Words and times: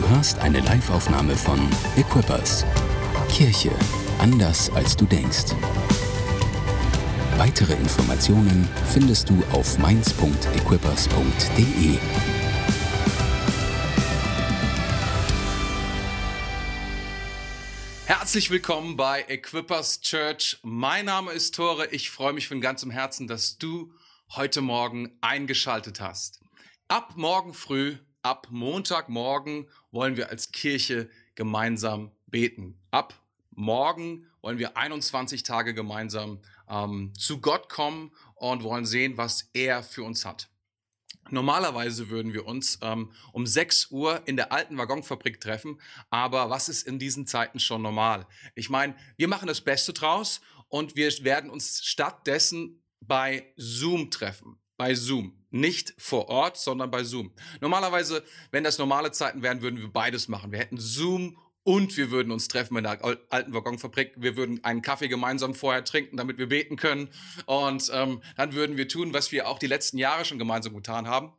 Du 0.00 0.08
hörst 0.08 0.38
eine 0.38 0.60
Live-Aufnahme 0.60 1.36
von 1.36 1.60
Equippers. 1.94 2.64
Kirche 3.28 3.70
anders 4.18 4.70
als 4.70 4.96
du 4.96 5.04
denkst. 5.04 5.52
Weitere 7.36 7.74
Informationen 7.74 8.66
findest 8.94 9.28
du 9.28 9.44
auf 9.52 9.76
mainz.equippers.de. 9.76 11.98
Herzlich 18.06 18.50
willkommen 18.50 18.96
bei 18.96 19.26
Equippers 19.28 20.00
Church. 20.00 20.60
Mein 20.62 21.04
Name 21.04 21.32
ist 21.32 21.54
Tore. 21.54 21.88
Ich 21.88 22.10
freue 22.10 22.32
mich 22.32 22.48
von 22.48 22.62
ganzem 22.62 22.90
Herzen, 22.90 23.26
dass 23.26 23.58
du 23.58 23.92
heute 24.30 24.62
Morgen 24.62 25.18
eingeschaltet 25.20 26.00
hast. 26.00 26.40
Ab 26.88 27.12
morgen 27.16 27.52
früh, 27.52 27.98
ab 28.22 28.48
Montagmorgen 28.50 29.68
wollen 29.90 30.16
wir 30.16 30.30
als 30.30 30.52
Kirche 30.52 31.08
gemeinsam 31.34 32.10
beten. 32.26 32.78
Ab 32.90 33.14
morgen 33.50 34.26
wollen 34.42 34.58
wir 34.58 34.76
21 34.76 35.42
Tage 35.42 35.74
gemeinsam 35.74 36.40
ähm, 36.68 37.12
zu 37.18 37.40
Gott 37.40 37.68
kommen 37.68 38.12
und 38.34 38.62
wollen 38.62 38.86
sehen, 38.86 39.16
was 39.16 39.50
er 39.52 39.82
für 39.82 40.04
uns 40.04 40.24
hat. 40.24 40.48
Normalerweise 41.30 42.08
würden 42.08 42.32
wir 42.32 42.46
uns 42.46 42.78
ähm, 42.82 43.12
um 43.32 43.46
6 43.46 43.90
Uhr 43.90 44.22
in 44.26 44.36
der 44.36 44.52
alten 44.52 44.78
Waggonfabrik 44.78 45.40
treffen, 45.40 45.80
aber 46.08 46.50
was 46.50 46.68
ist 46.68 46.86
in 46.86 46.98
diesen 46.98 47.26
Zeiten 47.26 47.60
schon 47.60 47.82
normal? 47.82 48.26
Ich 48.54 48.70
meine, 48.70 48.96
wir 49.16 49.28
machen 49.28 49.46
das 49.46 49.60
Beste 49.60 49.92
draus 49.92 50.40
und 50.68 50.96
wir 50.96 51.10
werden 51.22 51.50
uns 51.50 51.84
stattdessen 51.84 52.82
bei 53.00 53.52
Zoom 53.56 54.10
treffen. 54.10 54.59
Bei 54.80 54.94
Zoom. 54.94 55.34
Nicht 55.50 55.92
vor 55.98 56.30
Ort, 56.30 56.56
sondern 56.56 56.90
bei 56.90 57.04
Zoom. 57.04 57.32
Normalerweise, 57.60 58.24
wenn 58.50 58.64
das 58.64 58.78
normale 58.78 59.12
Zeiten 59.12 59.42
wären, 59.42 59.60
würden 59.60 59.78
wir 59.78 59.92
beides 59.92 60.26
machen. 60.26 60.52
Wir 60.52 60.58
hätten 60.58 60.78
Zoom 60.78 61.36
und 61.64 61.98
wir 61.98 62.10
würden 62.10 62.32
uns 62.32 62.48
treffen 62.48 62.78
in 62.78 62.84
der 62.84 63.04
alten 63.28 63.52
Waggonfabrik. 63.52 64.14
Wir 64.16 64.38
würden 64.38 64.64
einen 64.64 64.80
Kaffee 64.80 65.08
gemeinsam 65.08 65.52
vorher 65.52 65.84
trinken, 65.84 66.16
damit 66.16 66.38
wir 66.38 66.48
beten 66.48 66.76
können. 66.76 67.10
Und 67.44 67.90
ähm, 67.92 68.22
dann 68.38 68.54
würden 68.54 68.78
wir 68.78 68.88
tun, 68.88 69.12
was 69.12 69.32
wir 69.32 69.48
auch 69.48 69.58
die 69.58 69.66
letzten 69.66 69.98
Jahre 69.98 70.24
schon 70.24 70.38
gemeinsam 70.38 70.74
getan 70.74 71.06
haben. 71.06 71.34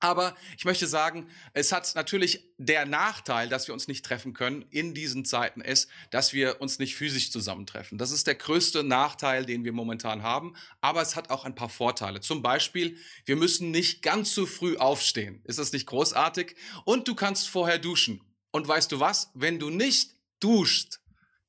Aber 0.00 0.36
ich 0.56 0.64
möchte 0.64 0.86
sagen, 0.86 1.28
es 1.54 1.72
hat 1.72 1.92
natürlich 1.96 2.44
der 2.56 2.86
Nachteil, 2.86 3.48
dass 3.48 3.66
wir 3.66 3.74
uns 3.74 3.88
nicht 3.88 4.04
treffen 4.04 4.32
können 4.32 4.62
in 4.70 4.94
diesen 4.94 5.24
Zeiten 5.24 5.60
ist, 5.60 5.90
dass 6.10 6.32
wir 6.32 6.60
uns 6.60 6.78
nicht 6.78 6.94
physisch 6.94 7.32
zusammentreffen. 7.32 7.98
Das 7.98 8.12
ist 8.12 8.28
der 8.28 8.36
größte 8.36 8.84
Nachteil, 8.84 9.44
den 9.44 9.64
wir 9.64 9.72
momentan 9.72 10.22
haben. 10.22 10.54
Aber 10.80 11.02
es 11.02 11.16
hat 11.16 11.30
auch 11.30 11.44
ein 11.44 11.56
paar 11.56 11.68
Vorteile. 11.68 12.20
Zum 12.20 12.42
Beispiel, 12.42 12.96
wir 13.24 13.34
müssen 13.34 13.72
nicht 13.72 14.02
ganz 14.02 14.34
so 14.34 14.46
früh 14.46 14.76
aufstehen. 14.76 15.42
Ist 15.44 15.58
das 15.58 15.72
nicht 15.72 15.86
großartig? 15.86 16.54
Und 16.84 17.08
du 17.08 17.16
kannst 17.16 17.48
vorher 17.48 17.78
duschen. 17.78 18.20
Und 18.52 18.68
weißt 18.68 18.92
du 18.92 19.00
was? 19.00 19.30
Wenn 19.34 19.58
du 19.58 19.68
nicht 19.68 20.14
duschst, 20.40 21.00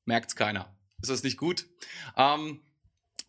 merkt's 0.04 0.34
keiner. 0.34 0.76
Ist 1.00 1.10
das 1.10 1.22
nicht 1.22 1.36
gut? 1.36 1.66
Ähm, 2.16 2.60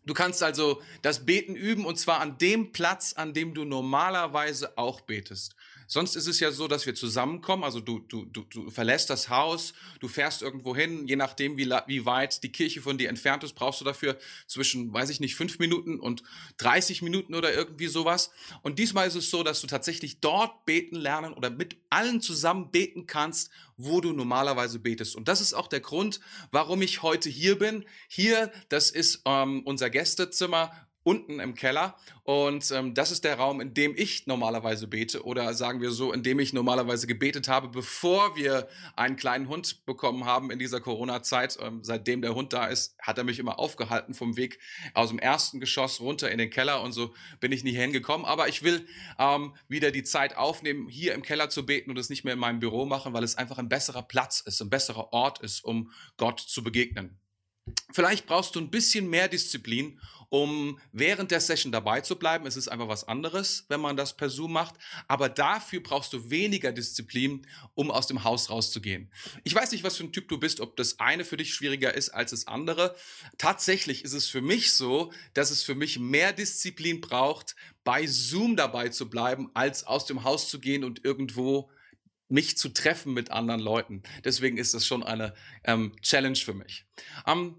du 0.04 0.14
kannst 0.14 0.42
also 0.42 0.82
das 1.02 1.24
Beten 1.24 1.54
üben 1.54 1.84
und 1.84 1.98
zwar 1.98 2.20
an 2.20 2.38
dem 2.38 2.72
Platz, 2.72 3.14
an 3.14 3.32
dem 3.34 3.54
du 3.54 3.64
normalerweise 3.64 4.76
auch 4.78 5.00
betest. 5.00 5.54
Sonst 5.92 6.16
ist 6.16 6.26
es 6.26 6.40
ja 6.40 6.50
so, 6.52 6.68
dass 6.68 6.86
wir 6.86 6.94
zusammenkommen, 6.94 7.64
also 7.64 7.78
du, 7.78 7.98
du, 7.98 8.24
du, 8.24 8.44
du 8.44 8.70
verlässt 8.70 9.10
das 9.10 9.28
Haus, 9.28 9.74
du 10.00 10.08
fährst 10.08 10.40
irgendwo 10.40 10.74
hin, 10.74 11.06
je 11.06 11.16
nachdem, 11.16 11.58
wie, 11.58 11.68
wie 11.86 12.06
weit 12.06 12.42
die 12.42 12.50
Kirche 12.50 12.80
von 12.80 12.96
dir 12.96 13.10
entfernt 13.10 13.44
ist, 13.44 13.52
brauchst 13.52 13.82
du 13.82 13.84
dafür 13.84 14.16
zwischen, 14.46 14.90
weiß 14.94 15.10
ich 15.10 15.20
nicht, 15.20 15.36
fünf 15.36 15.58
Minuten 15.58 16.00
und 16.00 16.22
30 16.56 17.02
Minuten 17.02 17.34
oder 17.34 17.52
irgendwie 17.52 17.88
sowas. 17.88 18.30
Und 18.62 18.78
diesmal 18.78 19.06
ist 19.06 19.16
es 19.16 19.28
so, 19.28 19.42
dass 19.42 19.60
du 19.60 19.66
tatsächlich 19.66 20.20
dort 20.20 20.64
beten 20.64 20.96
lernen 20.96 21.34
oder 21.34 21.50
mit 21.50 21.76
allen 21.90 22.22
zusammen 22.22 22.70
beten 22.70 23.06
kannst, 23.06 23.50
wo 23.76 24.00
du 24.00 24.14
normalerweise 24.14 24.78
betest. 24.78 25.14
Und 25.14 25.28
das 25.28 25.42
ist 25.42 25.52
auch 25.52 25.68
der 25.68 25.80
Grund, 25.80 26.20
warum 26.52 26.80
ich 26.80 27.02
heute 27.02 27.28
hier 27.28 27.58
bin. 27.58 27.84
Hier, 28.08 28.50
das 28.70 28.88
ist 28.88 29.20
ähm, 29.26 29.60
unser 29.66 29.90
Gästezimmer 29.90 30.72
unten 31.04 31.40
im 31.40 31.54
Keller. 31.54 31.96
Und 32.24 32.70
ähm, 32.70 32.94
das 32.94 33.10
ist 33.10 33.24
der 33.24 33.36
Raum, 33.36 33.60
in 33.60 33.74
dem 33.74 33.94
ich 33.96 34.26
normalerweise 34.26 34.86
bete 34.86 35.24
oder 35.24 35.54
sagen 35.54 35.80
wir 35.80 35.90
so, 35.90 36.12
in 36.12 36.22
dem 36.22 36.38
ich 36.38 36.52
normalerweise 36.52 37.06
gebetet 37.06 37.48
habe, 37.48 37.68
bevor 37.68 38.36
wir 38.36 38.68
einen 38.94 39.16
kleinen 39.16 39.48
Hund 39.48 39.84
bekommen 39.86 40.24
haben 40.24 40.50
in 40.50 40.58
dieser 40.58 40.80
Corona-Zeit. 40.80 41.58
Ähm, 41.60 41.80
seitdem 41.82 42.22
der 42.22 42.34
Hund 42.34 42.52
da 42.52 42.66
ist, 42.66 42.96
hat 43.00 43.18
er 43.18 43.24
mich 43.24 43.38
immer 43.38 43.58
aufgehalten 43.58 44.14
vom 44.14 44.36
Weg 44.36 44.58
aus 44.94 45.08
dem 45.08 45.18
ersten 45.18 45.58
Geschoss 45.58 46.00
runter 46.00 46.30
in 46.30 46.38
den 46.38 46.50
Keller 46.50 46.82
und 46.82 46.92
so 46.92 47.12
bin 47.40 47.52
ich 47.52 47.64
nie 47.64 47.72
hingekommen. 47.72 48.24
Aber 48.24 48.48
ich 48.48 48.62
will 48.62 48.86
ähm, 49.18 49.54
wieder 49.68 49.90
die 49.90 50.04
Zeit 50.04 50.36
aufnehmen, 50.36 50.88
hier 50.88 51.14
im 51.14 51.22
Keller 51.22 51.50
zu 51.50 51.66
beten 51.66 51.90
und 51.90 51.98
es 51.98 52.10
nicht 52.10 52.24
mehr 52.24 52.34
in 52.34 52.40
meinem 52.40 52.60
Büro 52.60 52.86
machen, 52.86 53.12
weil 53.12 53.24
es 53.24 53.36
einfach 53.36 53.58
ein 53.58 53.68
besserer 53.68 54.02
Platz 54.02 54.40
ist, 54.40 54.60
ein 54.60 54.70
besserer 54.70 55.12
Ort 55.12 55.40
ist, 55.40 55.64
um 55.64 55.90
Gott 56.16 56.40
zu 56.40 56.62
begegnen. 56.62 57.18
Vielleicht 57.92 58.26
brauchst 58.26 58.56
du 58.56 58.60
ein 58.60 58.70
bisschen 58.70 59.08
mehr 59.08 59.28
Disziplin, 59.28 60.00
um 60.30 60.80
während 60.92 61.30
der 61.30 61.40
Session 61.40 61.72
dabei 61.72 62.00
zu 62.00 62.16
bleiben. 62.16 62.46
Es 62.46 62.56
ist 62.56 62.68
einfach 62.68 62.88
was 62.88 63.06
anderes, 63.06 63.66
wenn 63.68 63.82
man 63.82 63.98
das 63.98 64.16
per 64.16 64.30
Zoom 64.30 64.52
macht. 64.52 64.76
Aber 65.06 65.28
dafür 65.28 65.80
brauchst 65.80 66.14
du 66.14 66.30
weniger 66.30 66.72
Disziplin, 66.72 67.46
um 67.74 67.90
aus 67.90 68.06
dem 68.06 68.24
Haus 68.24 68.48
rauszugehen. 68.48 69.12
Ich 69.44 69.54
weiß 69.54 69.72
nicht, 69.72 69.84
was 69.84 69.98
für 69.98 70.04
ein 70.04 70.12
Typ 70.12 70.28
du 70.28 70.38
bist, 70.38 70.60
ob 70.60 70.74
das 70.76 71.00
eine 71.00 71.26
für 71.26 71.36
dich 71.36 71.52
schwieriger 71.52 71.92
ist 71.92 72.08
als 72.08 72.30
das 72.30 72.46
andere. 72.46 72.96
Tatsächlich 73.36 74.04
ist 74.04 74.14
es 74.14 74.26
für 74.26 74.40
mich 74.40 74.72
so, 74.72 75.12
dass 75.34 75.50
es 75.50 75.62
für 75.62 75.74
mich 75.74 75.98
mehr 75.98 76.32
Disziplin 76.32 77.02
braucht, 77.02 77.54
bei 77.84 78.06
Zoom 78.06 78.56
dabei 78.56 78.88
zu 78.88 79.10
bleiben, 79.10 79.50
als 79.52 79.84
aus 79.84 80.06
dem 80.06 80.24
Haus 80.24 80.48
zu 80.48 80.60
gehen 80.60 80.82
und 80.82 81.04
irgendwo 81.04 81.70
mich 82.32 82.56
zu 82.56 82.70
treffen 82.70 83.12
mit 83.12 83.30
anderen 83.30 83.60
Leuten. 83.60 84.02
Deswegen 84.24 84.56
ist 84.56 84.74
das 84.74 84.86
schon 84.86 85.02
eine 85.02 85.34
ähm, 85.64 85.92
Challenge 86.00 86.36
für 86.36 86.54
mich. 86.54 86.86
Ähm, 87.26 87.56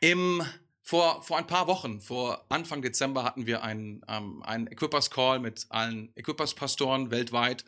Im 0.00 0.42
vor, 0.82 1.22
vor 1.22 1.38
ein 1.38 1.46
paar 1.46 1.66
Wochen, 1.66 2.00
vor 2.00 2.46
Anfang 2.48 2.82
Dezember, 2.82 3.24
hatten 3.24 3.46
wir 3.46 3.62
einen, 3.62 4.02
ähm, 4.08 4.42
einen 4.42 4.66
Equippers-Call 4.66 5.40
mit 5.40 5.66
allen 5.68 6.14
Equippers-Pastoren 6.16 7.10
weltweit. 7.10 7.64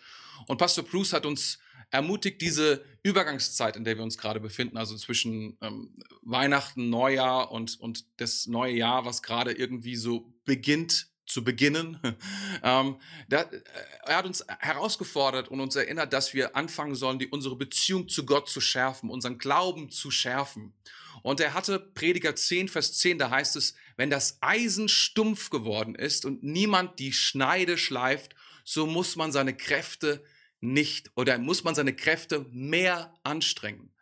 Und 0.47 0.59
Pastor 0.59 0.85
Bruce 0.85 1.13
hat 1.13 1.27
uns 1.27 1.59
ermutigt, 1.91 2.41
diese 2.41 2.85
Übergangszeit, 3.03 3.77
in 3.77 3.85
der 3.85 3.97
wir 3.97 4.03
uns 4.03 4.19
gerade 4.19 4.41
befinden, 4.41 4.77
also 4.77 4.97
zwischen 4.97 5.57
ähm, 5.63 5.97
Weihnachten, 6.23 6.91
Neujahr 6.91 7.53
und, 7.53 7.79
und 7.79 8.05
das 8.21 8.47
neue 8.47 8.75
Jahr, 8.75 9.05
was 9.05 9.23
gerade 9.23 9.53
irgendwie 9.53 9.97
so 9.97 10.33
beginnt 10.45 11.14
zu 11.27 11.45
beginnen. 11.45 11.99
ähm, 12.63 12.97
da, 13.29 13.43
äh, 13.43 13.63
er 14.07 14.17
hat 14.17 14.27
uns 14.27 14.45
herausgefordert 14.59 15.49
und 15.49 15.61
uns 15.61 15.77
erinnert, 15.77 16.13
dass 16.13 16.35
wir 16.35 16.57
anfangen 16.57 16.95
sollen, 16.95 17.19
die, 17.19 17.29
unsere 17.29 17.57
Beziehung 17.57 18.09
zu 18.09 18.27
Gott 18.27 18.49
zu 18.49 18.61
schärfen, 18.61 19.11
unseren 19.11 19.39
Glauben 19.39 19.91
zu 19.91 20.11
schärfen. 20.11 20.75
Und 21.23 21.41
er 21.41 21.55
hatte 21.55 21.79
Prediger 21.79 22.37
10, 22.37 22.69
Vers 22.69 22.99
10, 22.99 23.19
da 23.19 23.31
heißt 23.31 23.57
es, 23.57 23.75
wenn 23.97 24.11
das 24.11 24.39
Eisen 24.41 24.89
stumpf 24.89 25.51
geworden 25.51 25.95
ist 25.95 26.25
und 26.25 26.43
niemand 26.43 26.99
die 26.99 27.13
Schneide 27.13 27.79
schleift, 27.79 28.35
so 28.65 28.87
muss 28.87 29.17
man 29.17 29.33
seine 29.33 29.57
Kräfte 29.57 30.25
nicht 30.61 31.11
oder 31.15 31.39
muss 31.39 31.65
man 31.65 31.75
seine 31.75 31.95
Kräfte 31.95 32.47
mehr 32.51 33.15
anstrengen. 33.23 33.94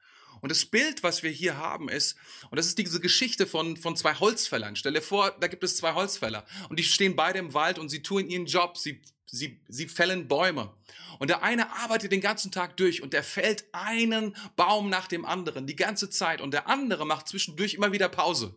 Und 0.42 0.50
das 0.50 0.66
Bild, 0.66 1.04
was 1.04 1.22
wir 1.22 1.30
hier 1.30 1.56
haben, 1.56 1.88
ist, 1.88 2.16
und 2.50 2.56
das 2.56 2.66
ist 2.66 2.76
diese 2.76 3.00
Geschichte 3.00 3.46
von, 3.46 3.76
von 3.76 3.96
zwei 3.96 4.14
Holzfällern. 4.14 4.74
Stell 4.74 4.92
dir 4.92 5.00
vor, 5.00 5.30
da 5.40 5.46
gibt 5.46 5.62
es 5.62 5.76
zwei 5.76 5.94
Holzfäller 5.94 6.44
und 6.68 6.80
die 6.80 6.84
stehen 6.84 7.14
beide 7.14 7.38
im 7.38 7.54
Wald 7.54 7.78
und 7.78 7.88
sie 7.88 8.02
tun 8.02 8.28
ihren 8.28 8.46
Job, 8.46 8.76
sie, 8.76 9.00
sie, 9.24 9.60
sie 9.68 9.86
fällen 9.86 10.26
Bäume. 10.26 10.74
Und 11.20 11.28
der 11.28 11.44
eine 11.44 11.72
arbeitet 11.76 12.10
den 12.10 12.20
ganzen 12.20 12.50
Tag 12.50 12.76
durch 12.76 13.04
und 13.04 13.12
der 13.12 13.22
fällt 13.22 13.66
einen 13.70 14.36
Baum 14.56 14.90
nach 14.90 15.06
dem 15.06 15.24
anderen 15.24 15.68
die 15.68 15.76
ganze 15.76 16.10
Zeit 16.10 16.40
und 16.40 16.50
der 16.50 16.66
andere 16.66 17.06
macht 17.06 17.28
zwischendurch 17.28 17.74
immer 17.74 17.92
wieder 17.92 18.08
Pause. 18.08 18.56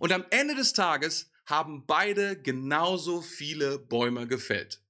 Und 0.00 0.12
am 0.12 0.24
Ende 0.30 0.54
des 0.54 0.72
Tages 0.72 1.30
haben 1.44 1.84
beide 1.86 2.40
genauso 2.40 3.20
viele 3.20 3.78
Bäume 3.78 4.26
gefällt. 4.26 4.80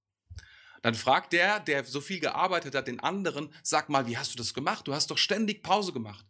Dann 0.88 0.94
fragt 0.94 1.34
der, 1.34 1.60
der 1.60 1.84
so 1.84 2.00
viel 2.00 2.18
gearbeitet 2.18 2.74
hat, 2.74 2.88
den 2.88 2.98
anderen, 2.98 3.52
sag 3.62 3.90
mal, 3.90 4.06
wie 4.06 4.16
hast 4.16 4.32
du 4.32 4.38
das 4.38 4.54
gemacht? 4.54 4.88
Du 4.88 4.94
hast 4.94 5.10
doch 5.10 5.18
ständig 5.18 5.62
Pause 5.62 5.92
gemacht. 5.92 6.24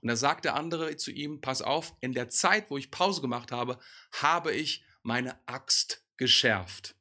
Und 0.00 0.08
da 0.08 0.16
sagt 0.16 0.44
der 0.44 0.56
andere 0.56 0.96
zu 0.96 1.12
ihm, 1.12 1.40
pass 1.40 1.62
auf, 1.62 1.94
in 2.00 2.12
der 2.12 2.28
Zeit, 2.28 2.72
wo 2.72 2.76
ich 2.76 2.90
Pause 2.90 3.20
gemacht 3.20 3.52
habe, 3.52 3.78
habe 4.20 4.52
ich 4.52 4.82
meine 5.04 5.38
Axt 5.46 6.04
geschärft 6.16 6.96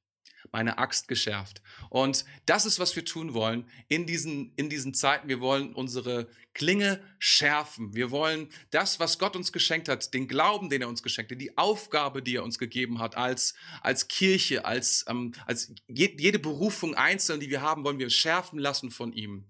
meine 0.51 0.77
Axt 0.77 1.07
geschärft. 1.07 1.61
Und 1.89 2.25
das 2.45 2.65
ist, 2.65 2.79
was 2.79 2.95
wir 2.95 3.05
tun 3.05 3.33
wollen 3.33 3.65
in 3.87 4.05
diesen, 4.05 4.53
in 4.55 4.69
diesen 4.69 4.93
Zeiten. 4.93 5.27
Wir 5.27 5.39
wollen 5.39 5.73
unsere 5.73 6.27
Klinge 6.53 7.01
schärfen. 7.19 7.93
Wir 7.93 8.11
wollen 8.11 8.49
das, 8.71 8.99
was 8.99 9.19
Gott 9.19 9.35
uns 9.35 9.51
geschenkt 9.51 9.87
hat, 9.87 10.13
den 10.13 10.27
Glauben, 10.27 10.69
den 10.69 10.81
er 10.81 10.89
uns 10.89 11.03
geschenkt 11.03 11.31
hat, 11.31 11.41
die 11.41 11.57
Aufgabe, 11.57 12.21
die 12.21 12.35
er 12.35 12.43
uns 12.43 12.59
gegeben 12.59 12.99
hat, 12.99 13.15
als, 13.15 13.53
als 13.81 14.07
Kirche, 14.07 14.65
als, 14.65 15.05
ähm, 15.07 15.33
als 15.45 15.73
jede 15.87 16.39
Berufung 16.39 16.95
einzeln, 16.95 17.39
die 17.39 17.49
wir 17.49 17.61
haben, 17.61 17.83
wollen 17.83 17.99
wir 17.99 18.09
schärfen 18.09 18.59
lassen 18.59 18.91
von 18.91 19.13
ihm. 19.13 19.45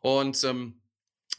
Und 0.00 0.44
ähm, 0.44 0.80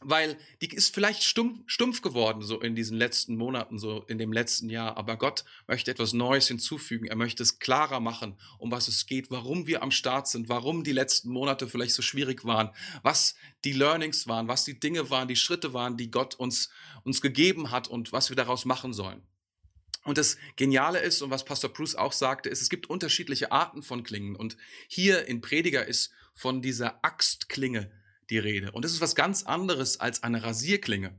weil 0.08 0.38
die 0.62 0.68
ist 0.68 0.94
vielleicht 0.94 1.24
stumpf, 1.24 1.64
stumpf 1.66 2.02
geworden 2.02 2.42
so 2.42 2.62
in 2.62 2.76
diesen 2.76 2.98
letzten 2.98 3.36
Monaten, 3.36 3.80
so 3.80 4.04
in 4.08 4.18
dem 4.18 4.32
letzten 4.32 4.70
Jahr. 4.70 4.98
Aber 4.98 5.18
Gott 5.18 5.44
möchte 5.68 5.92
etwas 5.92 6.14
Neues 6.14 6.48
hinzufügen. 6.48 7.08
Er 7.08 7.16
möchte 7.16 7.42
es 7.42 7.60
klarer 7.60 8.00
machen, 8.00 8.38
um 8.60 8.72
was 8.72 8.88
es 8.88 9.08
geht, 9.08 9.32
warum 9.32 9.68
wir 9.68 9.82
am 9.82 9.92
Start 9.92 10.28
sind, 10.28 10.48
warum 10.48 10.84
die 10.84 10.92
letzten 10.92 11.30
Monate 11.30 11.68
vielleicht 11.68 11.96
so 11.96 12.02
schwierig 12.02 12.46
waren, 12.46 12.70
was 13.02 13.36
die 13.64 13.74
Learnings 13.74 14.28
waren, 14.28 14.48
was 14.48 14.64
die 14.64 14.80
Dinge 14.80 15.10
waren, 15.10 15.28
die 15.28 15.36
Schritte 15.36 15.74
waren, 15.74 15.98
die 15.98 16.12
Gott 16.12 16.36
uns, 16.36 16.70
uns 17.04 17.22
gegeben 17.22 17.72
hat 17.72 17.88
und 17.88 18.14
was 18.14 18.30
wir 18.30 18.36
daraus 18.36 18.66
machen 18.66 18.94
sollen. 18.94 19.24
Und 20.04 20.20
das 20.20 20.38
Geniale 20.56 21.00
ist, 21.00 21.24
und 21.24 21.32
was 21.32 21.46
Pastor 21.46 21.74
Bruce 21.74 21.96
auch 21.96 22.14
sagte, 22.14 22.48
ist, 22.50 22.62
es 22.62 22.70
gibt 22.70 22.88
unterschiedliche 22.88 23.52
Arten 23.52 23.82
von 23.82 24.04
Klingen. 24.04 24.36
Und 24.36 24.56
hier 24.88 25.28
in 25.28 25.42
Prediger 25.42 25.88
ist 25.88 26.12
von 26.36 26.62
dieser 26.62 27.04
Axtklinge 27.04 27.90
die 28.30 28.38
Rede. 28.38 28.72
Und 28.72 28.86
das 28.86 28.92
ist 28.92 29.02
was 29.02 29.16
ganz 29.16 29.44
anderes 29.44 30.00
als 30.00 30.24
eine 30.24 30.44
Rasierklinge. 30.44 31.16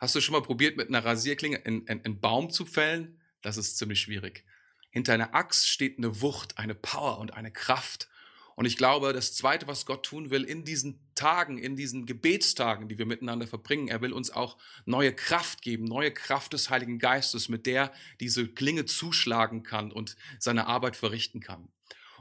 Hast 0.00 0.14
du 0.14 0.20
schon 0.20 0.32
mal 0.32 0.42
probiert, 0.42 0.76
mit 0.76 0.88
einer 0.88 1.04
Rasierklinge 1.04 1.64
einen, 1.64 2.20
Baum 2.20 2.50
zu 2.50 2.64
fällen? 2.64 3.20
Das 3.42 3.56
ist 3.56 3.78
ziemlich 3.78 4.00
schwierig. 4.00 4.44
Hinter 4.90 5.14
einer 5.14 5.34
Axt 5.34 5.68
steht 5.68 5.98
eine 5.98 6.20
Wucht, 6.20 6.58
eine 6.58 6.74
Power 6.74 7.18
und 7.18 7.34
eine 7.34 7.50
Kraft. 7.50 8.08
Und 8.54 8.64
ich 8.64 8.76
glaube, 8.76 9.12
das 9.12 9.34
Zweite, 9.34 9.66
was 9.66 9.86
Gott 9.86 10.04
tun 10.04 10.30
will 10.30 10.44
in 10.44 10.64
diesen 10.64 11.00
Tagen, 11.14 11.58
in 11.58 11.76
diesen 11.76 12.06
Gebetstagen, 12.06 12.88
die 12.88 12.98
wir 12.98 13.06
miteinander 13.06 13.46
verbringen, 13.46 13.88
er 13.88 14.00
will 14.00 14.12
uns 14.12 14.30
auch 14.30 14.56
neue 14.84 15.12
Kraft 15.12 15.62
geben, 15.62 15.84
neue 15.84 16.12
Kraft 16.12 16.52
des 16.52 16.70
Heiligen 16.70 16.98
Geistes, 16.98 17.48
mit 17.48 17.66
der 17.66 17.92
diese 18.20 18.48
Klinge 18.48 18.84
zuschlagen 18.84 19.62
kann 19.62 19.92
und 19.92 20.16
seine 20.38 20.66
Arbeit 20.66 20.96
verrichten 20.96 21.40
kann. 21.40 21.68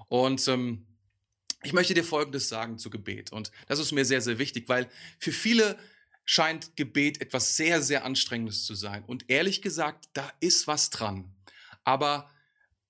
Und 0.10 0.48
ähm, 0.48 0.87
ich 1.64 1.74
möchte 1.74 1.94
dir 1.94 2.04
Folgendes 2.04 2.50
sagen 2.50 2.78
zu 2.78 2.90
Gebet. 2.90 3.32
Und 3.32 3.52
das 3.68 3.80
ist 3.80 3.92
mir 3.92 4.06
sehr, 4.06 4.22
sehr 4.22 4.38
wichtig, 4.38 4.70
weil 4.70 4.90
für 5.20 5.32
viele 5.32 5.78
scheint 6.26 6.76
Gebet 6.76 7.22
etwas 7.22 7.56
sehr, 7.56 7.82
sehr 7.82 8.04
Anstrengendes 8.04 8.66
zu 8.66 8.76
sein. 8.76 9.04
Und 9.06 9.30
ehrlich 9.30 9.62
gesagt, 9.62 10.10
da 10.14 10.32
ist 10.40 10.68
was 10.68 10.90
dran. 10.90 11.34
Aber 11.84 12.30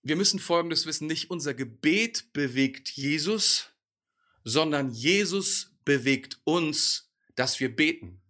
wir 0.02 0.16
müssen 0.16 0.40
Folgendes 0.40 0.86
wissen, 0.86 1.08
nicht 1.08 1.30
unser 1.30 1.54
Gebet 1.54 2.34
bewegt 2.34 2.90
Jesus, 2.90 3.70
sondern 4.44 4.92
Jesus 4.92 5.76
bewegt 5.86 6.40
uns, 6.44 7.12
dass 7.36 7.60
wir 7.60 7.74
beten. 7.74 8.22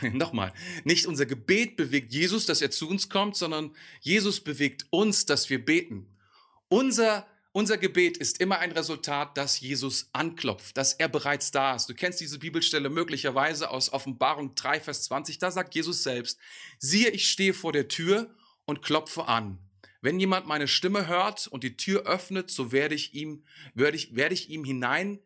Nochmal, 0.12 0.52
nicht 0.84 1.06
unser 1.06 1.26
Gebet 1.26 1.76
bewegt 1.76 2.12
Jesus, 2.12 2.46
dass 2.46 2.62
er 2.62 2.70
zu 2.70 2.88
uns 2.88 3.08
kommt, 3.08 3.36
sondern 3.36 3.74
Jesus 4.00 4.40
bewegt 4.40 4.86
uns, 4.90 5.26
dass 5.26 5.50
wir 5.50 5.62
beten. 5.62 6.06
Unser 6.68 7.26
unser 7.52 7.76
Gebet 7.76 8.16
ist 8.16 8.40
immer 8.40 8.58
ein 8.58 8.72
Resultat, 8.72 9.36
dass 9.36 9.60
Jesus 9.60 10.08
anklopft, 10.12 10.76
dass 10.76 10.94
er 10.94 11.08
bereits 11.08 11.50
da 11.50 11.76
ist. 11.76 11.86
Du 11.86 11.94
kennst 11.94 12.20
diese 12.20 12.38
Bibelstelle 12.38 12.88
möglicherweise 12.88 13.70
aus 13.70 13.92
Offenbarung 13.92 14.54
3, 14.54 14.80
Vers 14.80 15.04
20. 15.04 15.38
Da 15.38 15.50
sagt 15.50 15.74
Jesus 15.74 16.02
selbst, 16.02 16.38
siehe, 16.78 17.10
ich 17.10 17.30
stehe 17.30 17.52
vor 17.52 17.72
der 17.72 17.88
Tür 17.88 18.34
und 18.64 18.82
klopfe 18.82 19.28
an. 19.28 19.58
Wenn 20.00 20.18
jemand 20.18 20.46
meine 20.46 20.66
Stimme 20.66 21.06
hört 21.06 21.46
und 21.46 21.62
die 21.62 21.76
Tür 21.76 22.06
öffnet, 22.06 22.50
so 22.50 22.72
werde 22.72 22.94
ich 22.94 23.14
ihm, 23.14 23.44
werde 23.74 23.96
ich, 23.96 24.16
werde 24.16 24.34
ich 24.34 24.48
ihm 24.48 24.64
hinein, 24.64 25.20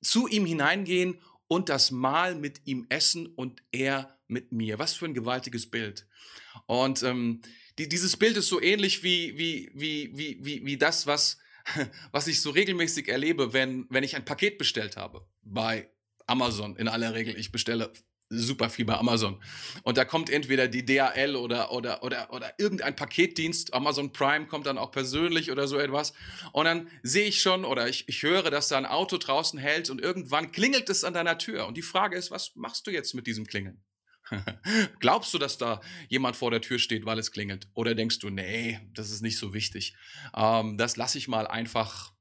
zu 0.00 0.28
ihm 0.28 0.46
hineingehen 0.46 1.20
und 1.48 1.68
das 1.68 1.90
Mahl 1.90 2.36
mit 2.36 2.66
ihm 2.66 2.86
essen 2.88 3.26
und 3.26 3.62
er 3.72 4.16
mit 4.28 4.52
mir. 4.52 4.78
Was 4.78 4.94
für 4.94 5.06
ein 5.06 5.14
gewaltiges 5.14 5.70
Bild. 5.70 6.06
Und 6.66 7.02
ähm, 7.02 7.42
die, 7.78 7.88
dieses 7.88 8.16
Bild 8.16 8.36
ist 8.36 8.48
so 8.48 8.62
ähnlich 8.62 9.02
wie, 9.02 9.36
wie, 9.36 9.70
wie, 9.74 10.16
wie, 10.16 10.44
wie, 10.44 10.64
wie 10.64 10.76
das, 10.76 11.06
was 11.06 11.38
was 12.12 12.26
ich 12.26 12.40
so 12.40 12.50
regelmäßig 12.50 13.08
erlebe, 13.08 13.52
wenn, 13.52 13.86
wenn 13.90 14.04
ich 14.04 14.16
ein 14.16 14.24
Paket 14.24 14.58
bestellt 14.58 14.96
habe 14.96 15.26
bei 15.42 15.88
Amazon. 16.26 16.76
In 16.76 16.88
aller 16.88 17.14
Regel, 17.14 17.38
ich 17.38 17.52
bestelle 17.52 17.92
super 18.30 18.70
viel 18.70 18.84
bei 18.84 18.94
Amazon. 18.94 19.42
Und 19.82 19.98
da 19.98 20.04
kommt 20.04 20.30
entweder 20.30 20.68
die 20.68 20.84
DHL 20.84 21.36
oder, 21.36 21.72
oder, 21.72 22.02
oder, 22.02 22.32
oder 22.32 22.54
irgendein 22.58 22.96
Paketdienst, 22.96 23.74
Amazon 23.74 24.12
Prime 24.12 24.46
kommt 24.46 24.66
dann 24.66 24.78
auch 24.78 24.90
persönlich 24.90 25.50
oder 25.50 25.68
so 25.68 25.78
etwas. 25.78 26.14
Und 26.52 26.64
dann 26.64 26.88
sehe 27.02 27.26
ich 27.26 27.40
schon 27.40 27.64
oder 27.64 27.88
ich, 27.88 28.08
ich 28.08 28.22
höre, 28.22 28.50
dass 28.50 28.68
da 28.68 28.78
ein 28.78 28.86
Auto 28.86 29.18
draußen 29.18 29.58
hält 29.58 29.90
und 29.90 30.00
irgendwann 30.00 30.52
klingelt 30.52 30.88
es 30.90 31.04
an 31.04 31.14
deiner 31.14 31.38
Tür. 31.38 31.66
Und 31.66 31.76
die 31.76 31.82
Frage 31.82 32.16
ist, 32.16 32.30
was 32.30 32.56
machst 32.56 32.86
du 32.86 32.90
jetzt 32.90 33.14
mit 33.14 33.26
diesem 33.26 33.46
Klingeln? 33.46 33.82
Glaubst 35.00 35.34
du, 35.34 35.38
dass 35.38 35.58
da 35.58 35.80
jemand 36.08 36.36
vor 36.36 36.50
der 36.50 36.60
Tür 36.60 36.78
steht, 36.78 37.04
weil 37.04 37.18
es 37.18 37.32
klingelt? 37.32 37.68
Oder 37.74 37.94
denkst 37.94 38.18
du, 38.18 38.30
nee, 38.30 38.80
das 38.94 39.10
ist 39.10 39.22
nicht 39.22 39.38
so 39.38 39.54
wichtig. 39.54 39.94
Ähm, 40.34 40.78
das 40.78 40.96
lasse 40.96 41.18
ich 41.18 41.28
mal 41.28 41.46
einfach, 41.46 42.12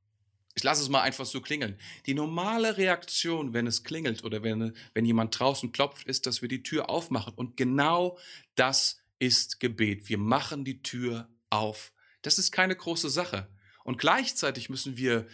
ich 0.56 0.64
lasse 0.64 0.82
es 0.82 0.90
mal 0.90 1.02
einfach 1.02 1.26
so 1.26 1.42
klingeln. 1.42 1.78
Die 2.06 2.14
normale 2.14 2.78
Reaktion, 2.78 3.54
wenn 3.54 3.68
es 3.68 3.84
klingelt 3.84 4.24
oder 4.24 4.44
wenn, 4.44 4.76
wenn 4.94 5.06
jemand 5.06 5.38
draußen 5.38 5.72
klopft, 5.72 6.08
ist, 6.08 6.26
dass 6.26 6.42
wir 6.42 6.50
die 6.50 6.64
Tür 6.64 6.90
aufmachen. 6.90 7.34
Und 7.36 7.58
genau 7.58 8.18
das 8.56 9.02
ist 9.20 9.60
Gebet. 9.60 10.10
Wir 10.10 10.18
machen 10.18 10.66
die 10.66 10.82
Tür 10.82 11.30
auf. 11.50 11.94
Das 12.22 12.38
ist 12.38 12.52
keine 12.52 12.76
große 12.76 13.10
Sache. 13.10 13.48
Und 13.84 13.98
gleichzeitig 13.98 14.70
müssen 14.70 14.98
wir 14.98 15.28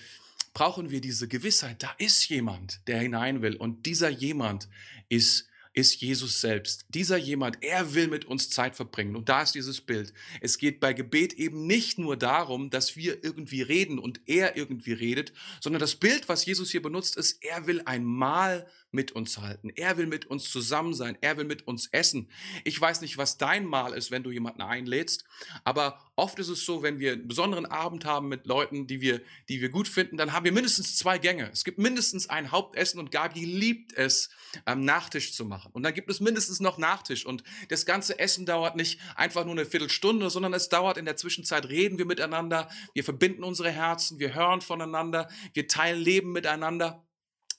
brauchen 0.53 0.89
wir 0.89 1.01
diese 1.01 1.27
Gewissheit, 1.27 1.83
da 1.83 1.91
ist 1.97 2.27
jemand, 2.27 2.87
der 2.87 2.99
hinein 2.99 3.41
will. 3.41 3.55
Und 3.55 3.85
dieser 3.85 4.09
jemand 4.09 4.67
ist 5.07 5.48
ist 5.79 6.01
Jesus 6.01 6.41
selbst. 6.41 6.85
Dieser 6.89 7.17
jemand, 7.17 7.63
er 7.63 7.93
will 7.93 8.07
mit 8.07 8.25
uns 8.25 8.49
Zeit 8.49 8.75
verbringen. 8.75 9.15
Und 9.15 9.29
da 9.29 9.41
ist 9.41 9.55
dieses 9.55 9.81
Bild. 9.81 10.13
Es 10.41 10.57
geht 10.57 10.79
bei 10.79 10.93
Gebet 10.93 11.33
eben 11.33 11.65
nicht 11.67 11.97
nur 11.97 12.17
darum, 12.17 12.69
dass 12.69 12.95
wir 12.95 13.23
irgendwie 13.23 13.61
reden 13.61 13.99
und 13.99 14.21
er 14.25 14.57
irgendwie 14.57 14.93
redet, 14.93 15.33
sondern 15.61 15.79
das 15.79 15.95
Bild, 15.95 16.27
was 16.27 16.45
Jesus 16.45 16.71
hier 16.71 16.81
benutzt, 16.81 17.17
ist, 17.17 17.43
er 17.43 17.67
will 17.67 17.81
ein 17.85 18.03
Mahl 18.03 18.67
mit 18.91 19.11
uns 19.11 19.37
halten. 19.37 19.69
Er 19.75 19.97
will 19.97 20.07
mit 20.07 20.25
uns 20.25 20.49
zusammen 20.49 20.93
sein. 20.93 21.17
Er 21.21 21.37
will 21.37 21.45
mit 21.45 21.67
uns 21.67 21.87
essen. 21.91 22.29
Ich 22.63 22.79
weiß 22.79 23.01
nicht, 23.01 23.17
was 23.17 23.37
dein 23.37 23.65
Mahl 23.65 23.93
ist, 23.93 24.11
wenn 24.11 24.23
du 24.23 24.31
jemanden 24.31 24.61
einlädst, 24.61 25.25
aber 25.63 25.99
oft 26.19 26.37
ist 26.39 26.49
es 26.49 26.65
so, 26.65 26.83
wenn 26.83 26.99
wir 26.99 27.13
einen 27.13 27.27
besonderen 27.27 27.65
Abend 27.65 28.05
haben 28.05 28.27
mit 28.27 28.45
Leuten, 28.45 28.87
die 28.87 29.01
wir, 29.01 29.21
die 29.47 29.61
wir 29.61 29.69
gut 29.69 29.87
finden, 29.87 30.17
dann 30.17 30.33
haben 30.33 30.43
wir 30.43 30.51
mindestens 30.51 30.97
zwei 30.97 31.17
Gänge. 31.17 31.49
Es 31.51 31.63
gibt 31.63 31.79
mindestens 31.79 32.29
ein 32.29 32.51
Hauptessen 32.51 32.99
und 32.99 33.11
Gabi 33.11 33.45
liebt 33.45 33.93
es, 33.93 34.29
am 34.65 34.81
Nachtisch 34.81 35.33
zu 35.33 35.45
machen. 35.45 35.71
Und 35.73 35.83
dann 35.83 35.93
gibt 35.93 36.09
es 36.09 36.19
mindestens 36.19 36.59
noch 36.59 36.77
Nachtisch 36.77 37.25
und 37.25 37.43
das 37.69 37.85
ganze 37.85 38.19
Essen 38.19 38.45
dauert 38.45 38.75
nicht 38.75 38.99
einfach 39.15 39.45
nur 39.45 39.53
eine 39.53 39.65
Viertelstunde, 39.65 40.29
sondern 40.29 40.53
es 40.53 40.69
dauert 40.69 40.97
in 40.97 41.05
der 41.05 41.17
Zwischenzeit, 41.17 41.69
reden 41.69 41.97
wir 41.97 42.05
miteinander, 42.05 42.69
wir 42.93 43.03
verbinden 43.03 43.43
unsere 43.43 43.71
Herzen, 43.71 44.19
wir 44.19 44.33
hören 44.33 44.61
voneinander, 44.61 45.29
wir 45.53 45.67
teilen 45.67 45.99
Leben 45.99 46.31
miteinander. 46.31 47.05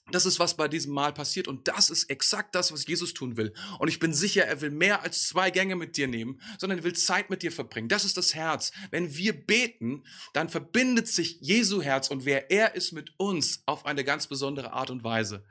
Das 0.09 0.25
ist, 0.25 0.39
was 0.39 0.57
bei 0.57 0.67
diesem 0.67 0.93
Mal 0.93 1.13
passiert. 1.13 1.47
Und 1.47 1.67
das 1.67 1.89
ist 1.89 2.09
exakt 2.09 2.55
das, 2.55 2.71
was 2.71 2.85
Jesus 2.85 3.13
tun 3.13 3.37
will. 3.37 3.53
Und 3.79 3.87
ich 3.87 3.99
bin 3.99 4.13
sicher, 4.13 4.45
er 4.45 4.59
will 4.61 4.71
mehr 4.71 5.03
als 5.03 5.27
zwei 5.27 5.51
Gänge 5.51 5.75
mit 5.75 5.95
dir 5.95 6.07
nehmen, 6.07 6.41
sondern 6.57 6.79
er 6.79 6.83
will 6.83 6.93
Zeit 6.93 7.29
mit 7.29 7.43
dir 7.43 7.51
verbringen. 7.51 7.87
Das 7.87 8.03
ist 8.03 8.17
das 8.17 8.35
Herz. 8.35 8.71
Wenn 8.89 9.15
wir 9.15 9.33
beten, 9.33 10.03
dann 10.33 10.49
verbindet 10.49 11.07
sich 11.07 11.37
Jesu 11.39 11.81
Herz 11.81 12.09
und 12.09 12.25
wer 12.25 12.51
er 12.51 12.75
ist 12.75 12.91
mit 12.91 13.13
uns 13.17 13.63
auf 13.65 13.85
eine 13.85 14.03
ganz 14.03 14.27
besondere 14.27 14.73
Art 14.73 14.89
und 14.89 15.03
Weise. 15.03 15.45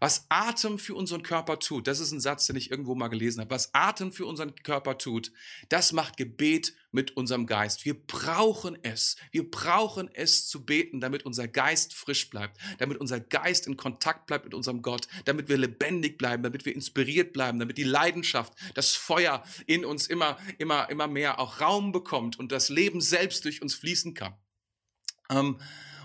Was 0.00 0.26
Atem 0.28 0.78
für 0.78 0.94
unseren 0.94 1.22
Körper 1.22 1.58
tut, 1.58 1.86
das 1.86 2.00
ist 2.00 2.12
ein 2.12 2.20
Satz, 2.20 2.46
den 2.46 2.56
ich 2.56 2.70
irgendwo 2.70 2.94
mal 2.94 3.08
gelesen 3.08 3.40
habe. 3.40 3.50
Was 3.50 3.72
Atem 3.72 4.12
für 4.12 4.26
unseren 4.26 4.54
Körper 4.56 4.98
tut, 4.98 5.32
das 5.68 5.92
macht 5.92 6.16
Gebet 6.16 6.74
mit 6.92 7.16
unserem 7.16 7.46
Geist. 7.46 7.84
Wir 7.84 7.94
brauchen 7.94 8.78
es. 8.82 9.16
Wir 9.30 9.50
brauchen 9.50 10.08
es 10.14 10.46
zu 10.46 10.64
beten, 10.64 11.00
damit 11.00 11.24
unser 11.24 11.48
Geist 11.48 11.94
frisch 11.94 12.30
bleibt, 12.30 12.58
damit 12.78 12.98
unser 12.98 13.18
Geist 13.18 13.66
in 13.66 13.76
Kontakt 13.76 14.26
bleibt 14.26 14.44
mit 14.44 14.54
unserem 14.54 14.82
Gott, 14.82 15.08
damit 15.24 15.48
wir 15.48 15.56
lebendig 15.58 16.18
bleiben, 16.18 16.42
damit 16.42 16.64
wir 16.64 16.74
inspiriert 16.74 17.32
bleiben, 17.32 17.58
damit 17.58 17.78
die 17.78 17.82
Leidenschaft, 17.82 18.52
das 18.74 18.94
Feuer 18.94 19.42
in 19.66 19.84
uns 19.84 20.06
immer, 20.06 20.38
immer, 20.58 20.88
immer 20.90 21.08
mehr 21.08 21.40
auch 21.40 21.60
Raum 21.60 21.92
bekommt 21.92 22.38
und 22.38 22.52
das 22.52 22.68
Leben 22.68 23.00
selbst 23.00 23.44
durch 23.44 23.62
uns 23.62 23.74
fließen 23.74 24.14
kann. 24.14 24.34
Ähm, 25.30 25.58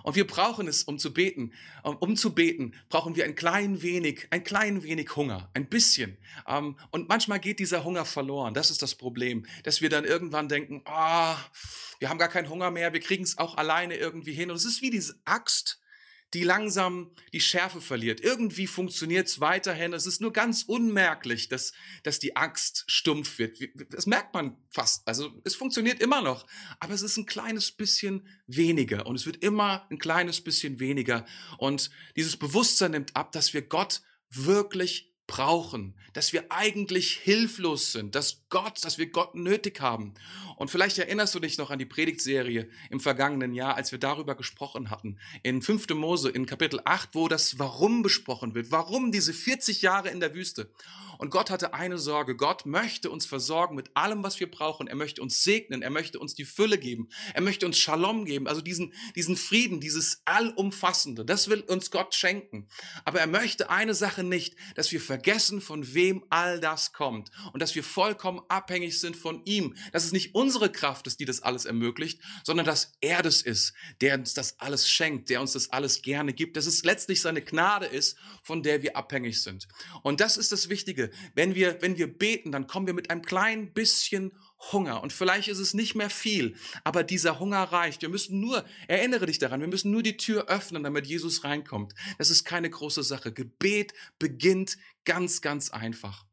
und 0.08 0.16
wir 0.16 0.26
brauchen 0.26 0.70
es, 0.70 0.84
um 0.84 0.98
zu 1.00 1.14
beten. 1.14 1.52
Um 1.84 2.16
zu 2.16 2.34
beten, 2.34 2.74
brauchen 2.88 3.18
wir 3.18 3.26
ein 3.26 3.36
klein 3.36 3.82
wenig, 3.82 4.28
ein 4.30 4.46
klein 4.46 4.82
wenig 4.84 5.14
Hunger, 5.18 5.50
ein 5.54 5.68
bisschen. 5.68 6.18
Ähm, 6.48 6.78
und 6.92 7.10
manchmal 7.10 7.42
geht 7.42 7.60
dieser 7.60 7.84
Hunger 7.84 8.06
verloren. 8.06 8.54
Das 8.54 8.72
ist 8.72 8.82
das 8.82 8.96
Problem, 8.96 9.46
dass 9.64 9.82
wir 9.82 9.90
dann 9.90 10.06
irgendwann 10.06 10.48
denken, 10.48 10.82
ah, 10.86 11.34
oh, 11.34 11.38
wir 12.00 12.08
haben 12.08 12.20
gar 12.20 12.30
keinen 12.30 12.48
Hunger 12.48 12.72
mehr, 12.72 12.94
wir 12.94 13.02
kriegen 13.02 13.26
es 13.26 13.38
auch 13.38 13.58
alleine 13.58 13.98
irgendwie 13.98 14.32
hin. 14.32 14.50
Und 14.50 14.56
es 14.56 14.64
ist 14.64 14.82
wie 14.82 14.92
diese 14.92 15.20
Axt, 15.26 15.82
die 16.34 16.44
langsam 16.44 17.12
die 17.34 17.40
Schärfe 17.40 17.80
verliert. 17.80 18.20
Irgendwie 18.20 18.68
funktioniert 18.68 19.28
es 19.28 19.40
weiterhin. 19.40 19.94
Es 19.94 20.06
ist 20.06 20.20
nur 20.20 20.34
ganz 20.34 20.64
unmerklich, 20.64 21.48
dass, 21.48 21.74
dass 22.04 22.20
die 22.20 22.36
Axt 22.36 22.84
stumpf 22.88 23.40
wird. 23.40 23.58
Das 23.92 24.08
merkt 24.08 24.34
man 24.34 24.58
fast. 24.70 25.08
Also 25.08 25.32
es 25.46 25.56
funktioniert 25.56 26.02
immer 26.02 26.22
noch, 26.22 26.46
aber 26.80 26.94
es 26.94 27.02
ist 27.02 27.18
ein 27.18 27.26
kleines 27.26 27.72
bisschen 27.72 28.28
weniger 28.46 29.06
und 29.06 29.16
es 29.16 29.26
wird 29.26 29.38
immer 29.38 29.88
ein 29.90 30.00
kleines 30.00 30.42
bisschen 30.42 30.80
weniger. 30.80 31.26
Und 31.58 31.90
dieses 32.16 32.36
Bewusstsein 32.36 32.92
nimmt 32.92 33.16
ab, 33.16 33.32
dass 33.32 33.54
wir 33.54 33.62
Gott 33.62 34.02
wirklich 34.30 35.14
brauchen, 35.28 35.94
dass 36.14 36.34
wir 36.34 36.46
eigentlich 36.50 37.12
hilflos 37.18 37.92
sind, 37.92 38.16
dass 38.16 38.44
Gott, 38.50 38.84
dass 38.84 38.98
wir 38.98 39.08
Gott 39.08 39.36
nötig 39.36 39.82
haben. 39.82 40.14
Und 40.56 40.72
vielleicht 40.72 40.98
erinnerst 40.98 41.36
du 41.36 41.40
dich 41.40 41.58
noch 41.58 41.70
an 41.70 41.78
die 41.78 41.86
Predigtserie 41.86 42.70
im 42.90 43.00
vergangenen 43.00 43.54
Jahr, 43.54 43.76
als 43.76 43.92
wir 43.92 44.00
darüber 44.00 44.36
gesprochen 44.36 44.90
hatten, 44.90 45.20
in 45.44 45.62
5. 45.62 45.90
Mose 45.90 46.30
in 46.30 46.46
Kapitel 46.46 46.80
8, 46.84 47.10
wo 47.14 47.28
das 47.28 47.60
Warum 47.60 48.02
besprochen 48.02 48.56
wird. 48.56 48.72
Warum 48.72 49.12
diese 49.12 49.34
40 49.34 49.82
Jahre 49.82 50.10
in 50.10 50.20
der 50.20 50.34
Wüste? 50.34 50.72
Und 51.18 51.30
Gott 51.30 51.50
hatte 51.50 51.74
eine 51.74 51.98
Sorge. 51.98 52.36
Gott 52.36 52.66
möchte 52.66 53.10
uns 53.10 53.26
versorgen 53.26 53.76
mit 53.76 53.96
allem, 53.96 54.24
was 54.24 54.40
wir 54.40 54.50
brauchen. 54.50 54.88
Er 54.88 54.96
möchte 54.96 55.22
uns 55.22 55.44
segnen. 55.44 55.82
Er 55.82 55.90
möchte 55.90 56.20
uns 56.20 56.36
die 56.36 56.46
Fülle 56.46 56.78
geben. 56.78 57.10
Er 57.34 57.42
möchte 57.42 57.66
uns 57.66 57.78
Shalom 57.78 58.26
geben. 58.26 58.48
Also 58.48 58.62
diesen, 58.62 58.94
diesen 59.16 59.36
Frieden, 59.36 59.80
dieses 59.80 60.22
Allumfassende. 60.26 61.26
Das 61.26 61.50
will 61.50 61.62
uns 61.62 61.92
Gott 61.92 62.16
schenken. 62.16 62.68
Aber 63.06 63.20
er 63.20 63.28
möchte 63.28 63.70
eine 63.70 63.94
Sache 63.94 64.24
nicht, 64.24 64.56
dass 64.76 64.92
wir 64.92 65.02
vergessen, 65.02 65.62
von 65.62 65.94
wem 65.94 66.24
all 66.30 66.60
das 66.60 66.94
kommt. 66.94 67.32
Und 67.54 67.62
dass 67.62 67.76
wir 67.76 67.84
vollkommen 67.84 68.42
abhängig 68.48 69.00
sind 69.00 69.16
von 69.16 69.42
ihm. 69.46 69.76
Dass 69.92 70.06
es 70.06 70.12
nicht 70.12 70.36
unsere 70.36 70.72
Kraft 70.72 71.08
ist, 71.08 71.20
die 71.20 71.26
das 71.26 71.42
alles 71.42 71.66
ermöglicht, 71.66 72.22
sondern 72.44 72.66
dass 72.66 72.94
er 73.02 73.22
das 73.22 73.42
ist, 73.42 73.74
der 74.02 74.16
uns 74.16 74.34
das 74.34 74.60
alles 74.60 74.90
schenkt, 74.90 75.30
der 75.30 75.42
uns 75.42 75.54
das 75.54 75.70
alles 75.70 76.02
gerne 76.02 76.34
gibt. 76.34 76.58
Dass 76.58 76.66
es 76.66 76.84
letztlich 76.84 77.22
seine 77.22 77.42
Gnade 77.42 77.86
ist, 77.86 78.18
von 78.44 78.64
der 78.64 78.82
wir 78.82 78.96
abhängig 78.96 79.42
sind. 79.42 79.68
Und 80.04 80.20
das 80.20 80.38
ist 80.38 80.52
das 80.52 80.70
Wichtige 80.70 81.07
wenn 81.36 81.56
wir, 81.56 81.82
wenn 81.82 81.98
wir 81.98 82.08
beten, 82.08 82.52
dann 82.52 82.68
kommen 82.68 82.88
wir 82.88 82.94
mit 82.94 83.10
einem 83.10 83.22
kleinen 83.22 83.74
bisschen 83.74 84.32
Hunger. 84.72 85.02
Und 85.02 85.14
vielleicht 85.14 85.48
ist 85.48 85.60
es 85.60 85.74
nicht 85.74 85.96
mehr 85.96 86.10
viel, 86.10 86.56
aber 86.84 87.04
dieser 87.04 87.40
Hunger 87.40 87.64
reicht. 87.64 88.02
Wir 88.02 88.10
müssen 88.10 88.40
nur, 88.40 88.66
erinnere 88.88 89.28
dich 89.28 89.40
daran, 89.40 89.62
wir 89.62 89.68
müssen 89.68 89.92
nur 89.92 90.04
die 90.04 90.18
Tür 90.18 90.48
öffnen, 90.48 90.84
damit 90.84 91.08
Jesus 91.08 91.44
reinkommt. 91.44 91.94
Das 92.18 92.30
ist 92.30 92.44
keine 92.44 92.70
große 92.70 93.04
Sache. 93.04 93.32
Gebet 93.32 93.94
beginnt 94.20 94.78
ganz, 95.06 95.42
ganz 95.42 95.70
einfach. 95.70 96.27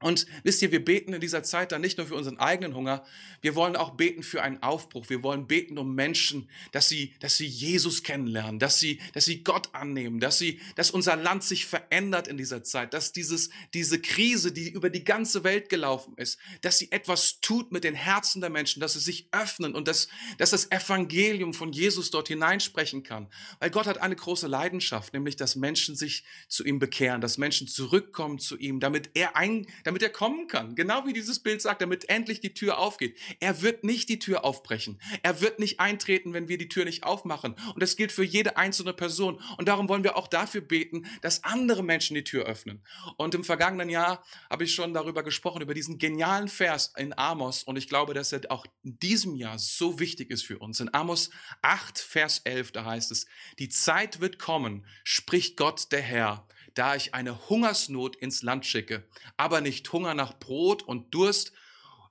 Und 0.00 0.26
wisst 0.42 0.60
ihr, 0.60 0.72
wir 0.72 0.84
beten 0.84 1.14
in 1.14 1.22
dieser 1.22 1.42
Zeit 1.42 1.72
dann 1.72 1.80
nicht 1.80 1.96
nur 1.96 2.06
für 2.06 2.16
unseren 2.16 2.38
eigenen 2.38 2.74
Hunger, 2.74 3.02
wir 3.40 3.54
wollen 3.54 3.76
auch 3.76 3.90
beten 3.96 4.22
für 4.22 4.42
einen 4.42 4.62
Aufbruch. 4.62 5.08
Wir 5.08 5.22
wollen 5.22 5.46
beten 5.46 5.78
um 5.78 5.94
Menschen, 5.94 6.50
dass 6.72 6.88
sie, 6.88 7.14
dass 7.20 7.38
sie 7.38 7.46
Jesus 7.46 8.02
kennenlernen, 8.02 8.58
dass 8.58 8.78
sie, 8.78 9.00
dass 9.14 9.24
sie 9.24 9.42
Gott 9.42 9.74
annehmen, 9.74 10.20
dass 10.20 10.36
sie, 10.36 10.60
dass 10.74 10.90
unser 10.90 11.16
Land 11.16 11.44
sich 11.44 11.64
verändert 11.64 12.28
in 12.28 12.36
dieser 12.36 12.62
Zeit, 12.62 12.92
dass 12.92 13.12
dieses, 13.12 13.48
diese 13.72 14.00
Krise, 14.00 14.52
die 14.52 14.68
über 14.68 14.90
die 14.90 15.04
ganze 15.04 15.44
Welt 15.44 15.70
gelaufen 15.70 16.14
ist, 16.18 16.38
dass 16.60 16.78
sie 16.78 16.92
etwas 16.92 17.40
tut 17.40 17.72
mit 17.72 17.84
den 17.84 17.94
Herzen 17.94 18.42
der 18.42 18.50
Menschen, 18.50 18.80
dass 18.80 18.92
sie 18.92 19.00
sich 19.00 19.28
öffnen 19.32 19.74
und 19.74 19.88
dass, 19.88 20.08
dass 20.36 20.50
das 20.50 20.70
Evangelium 20.70 21.54
von 21.54 21.72
Jesus 21.72 22.10
dort 22.10 22.28
hineinsprechen 22.28 23.02
kann. 23.02 23.28
Weil 23.60 23.70
Gott 23.70 23.86
hat 23.86 23.98
eine 23.98 24.16
große 24.16 24.46
Leidenschaft, 24.46 25.14
nämlich, 25.14 25.36
dass 25.36 25.56
Menschen 25.56 25.96
sich 25.96 26.24
zu 26.48 26.64
ihm 26.64 26.78
bekehren, 26.78 27.20
dass 27.22 27.38
Menschen 27.38 27.66
zurückkommen 27.66 28.38
zu 28.38 28.58
ihm, 28.58 28.80
damit 28.80 29.10
er 29.14 29.36
ein, 29.36 29.66
damit 29.86 30.02
er 30.02 30.10
kommen 30.10 30.48
kann. 30.48 30.74
Genau 30.74 31.06
wie 31.06 31.12
dieses 31.12 31.38
Bild 31.38 31.62
sagt, 31.62 31.80
damit 31.80 32.08
endlich 32.08 32.40
die 32.40 32.54
Tür 32.54 32.78
aufgeht. 32.78 33.16
Er 33.38 33.62
wird 33.62 33.84
nicht 33.84 34.08
die 34.08 34.18
Tür 34.18 34.44
aufbrechen. 34.44 35.00
Er 35.22 35.40
wird 35.40 35.60
nicht 35.60 35.78
eintreten, 35.78 36.32
wenn 36.32 36.48
wir 36.48 36.58
die 36.58 36.68
Tür 36.68 36.84
nicht 36.84 37.04
aufmachen. 37.04 37.54
Und 37.72 37.82
das 37.82 37.96
gilt 37.96 38.10
für 38.10 38.24
jede 38.24 38.56
einzelne 38.56 38.92
Person. 38.92 39.40
Und 39.56 39.68
darum 39.68 39.88
wollen 39.88 40.02
wir 40.02 40.16
auch 40.16 40.26
dafür 40.26 40.60
beten, 40.60 41.06
dass 41.22 41.44
andere 41.44 41.84
Menschen 41.84 42.14
die 42.14 42.24
Tür 42.24 42.46
öffnen. 42.46 42.82
Und 43.16 43.34
im 43.36 43.44
vergangenen 43.44 43.88
Jahr 43.88 44.24
habe 44.50 44.64
ich 44.64 44.74
schon 44.74 44.92
darüber 44.92 45.22
gesprochen, 45.22 45.62
über 45.62 45.74
diesen 45.74 45.98
genialen 45.98 46.48
Vers 46.48 46.92
in 46.96 47.16
Amos. 47.16 47.62
Und 47.62 47.76
ich 47.76 47.88
glaube, 47.88 48.12
dass 48.12 48.32
er 48.32 48.40
auch 48.50 48.66
in 48.82 48.98
diesem 48.98 49.36
Jahr 49.36 49.58
so 49.58 50.00
wichtig 50.00 50.30
ist 50.30 50.44
für 50.44 50.58
uns. 50.58 50.80
In 50.80 50.92
Amos 50.92 51.30
8, 51.62 51.98
Vers 51.98 52.40
11, 52.44 52.72
da 52.72 52.84
heißt 52.84 53.12
es, 53.12 53.26
die 53.60 53.68
Zeit 53.68 54.20
wird 54.20 54.38
kommen, 54.38 54.84
spricht 55.04 55.56
Gott 55.56 55.92
der 55.92 56.02
Herr 56.02 56.46
da 56.76 56.94
ich 56.94 57.14
eine 57.14 57.48
Hungersnot 57.48 58.16
ins 58.16 58.42
Land 58.42 58.66
schicke, 58.66 59.08
aber 59.36 59.60
nicht 59.60 59.92
Hunger 59.92 60.14
nach 60.14 60.38
Brot 60.38 60.82
und 60.82 61.12
Durst 61.14 61.52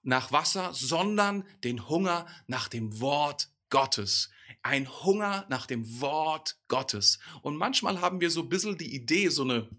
nach 0.03 0.31
Wasser, 0.31 0.73
sondern 0.73 1.45
den 1.63 1.87
Hunger 1.87 2.27
nach 2.47 2.67
dem 2.67 2.99
Wort 2.99 3.49
Gottes. 3.69 4.29
Ein 4.63 4.89
Hunger 5.03 5.45
nach 5.49 5.67
dem 5.67 6.01
Wort 6.01 6.57
Gottes. 6.67 7.19
Und 7.41 7.57
manchmal 7.57 8.01
haben 8.01 8.21
wir 8.21 8.31
so 8.31 8.41
ein 8.41 8.49
bisschen 8.49 8.77
die 8.77 8.93
Idee, 8.93 9.29
so 9.29 9.43
eine 9.43 9.69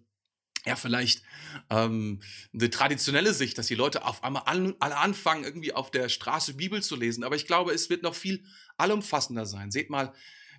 ja, 0.66 0.74
vielleicht 0.74 1.22
ähm, 1.70 2.20
eine 2.52 2.68
traditionelle 2.70 3.32
Sicht, 3.32 3.56
dass 3.56 3.68
die 3.68 3.76
Leute 3.76 4.04
auf 4.04 4.24
einmal 4.24 4.42
alle, 4.46 4.74
alle 4.80 4.96
anfangen, 4.96 5.44
irgendwie 5.44 5.72
auf 5.72 5.92
der 5.92 6.08
Straße 6.08 6.54
Bibel 6.54 6.82
zu 6.82 6.96
lesen. 6.96 7.22
Aber 7.22 7.36
ich 7.36 7.46
glaube, 7.46 7.72
es 7.72 7.88
wird 7.88 8.02
noch 8.02 8.16
viel 8.16 8.44
allumfassender 8.76 9.46
sein. 9.46 9.70
Seht 9.70 9.90
mal, 9.90 10.12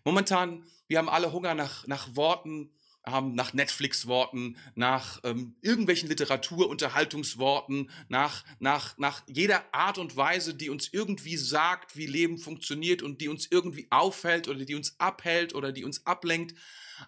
momentan, 0.06 0.64
wir 0.88 0.98
haben 0.98 1.10
alle 1.10 1.34
Hunger 1.34 1.56
nach, 1.56 1.86
nach 1.88 2.16
Worten, 2.16 2.72
haben 3.08 3.34
nach 3.36 3.54
Netflix-Worten, 3.54 4.58
nach 4.76 5.20
ähm, 5.24 5.56
irgendwelchen 5.62 6.10
Literatur-Unterhaltungsworten, 6.10 7.90
nach, 8.10 8.44
nach, 8.60 8.98
nach 8.98 9.24
jeder 9.28 9.64
Art 9.74 9.98
und 9.98 10.16
Weise, 10.16 10.54
die 10.54 10.70
uns 10.70 10.90
irgendwie 10.92 11.38
sagt, 11.38 11.98
wie 11.98 12.06
Leben 12.06 12.38
funktioniert 12.38 13.02
und 13.02 13.22
die 13.22 13.30
uns 13.30 13.48
irgendwie 13.50 13.88
aufhält 13.90 14.48
oder 14.48 14.66
die 14.66 14.76
uns 14.76 15.00
abhält 15.00 15.56
oder 15.56 15.72
die 15.72 15.84
uns 15.84 16.06
ablenkt. 16.06 16.56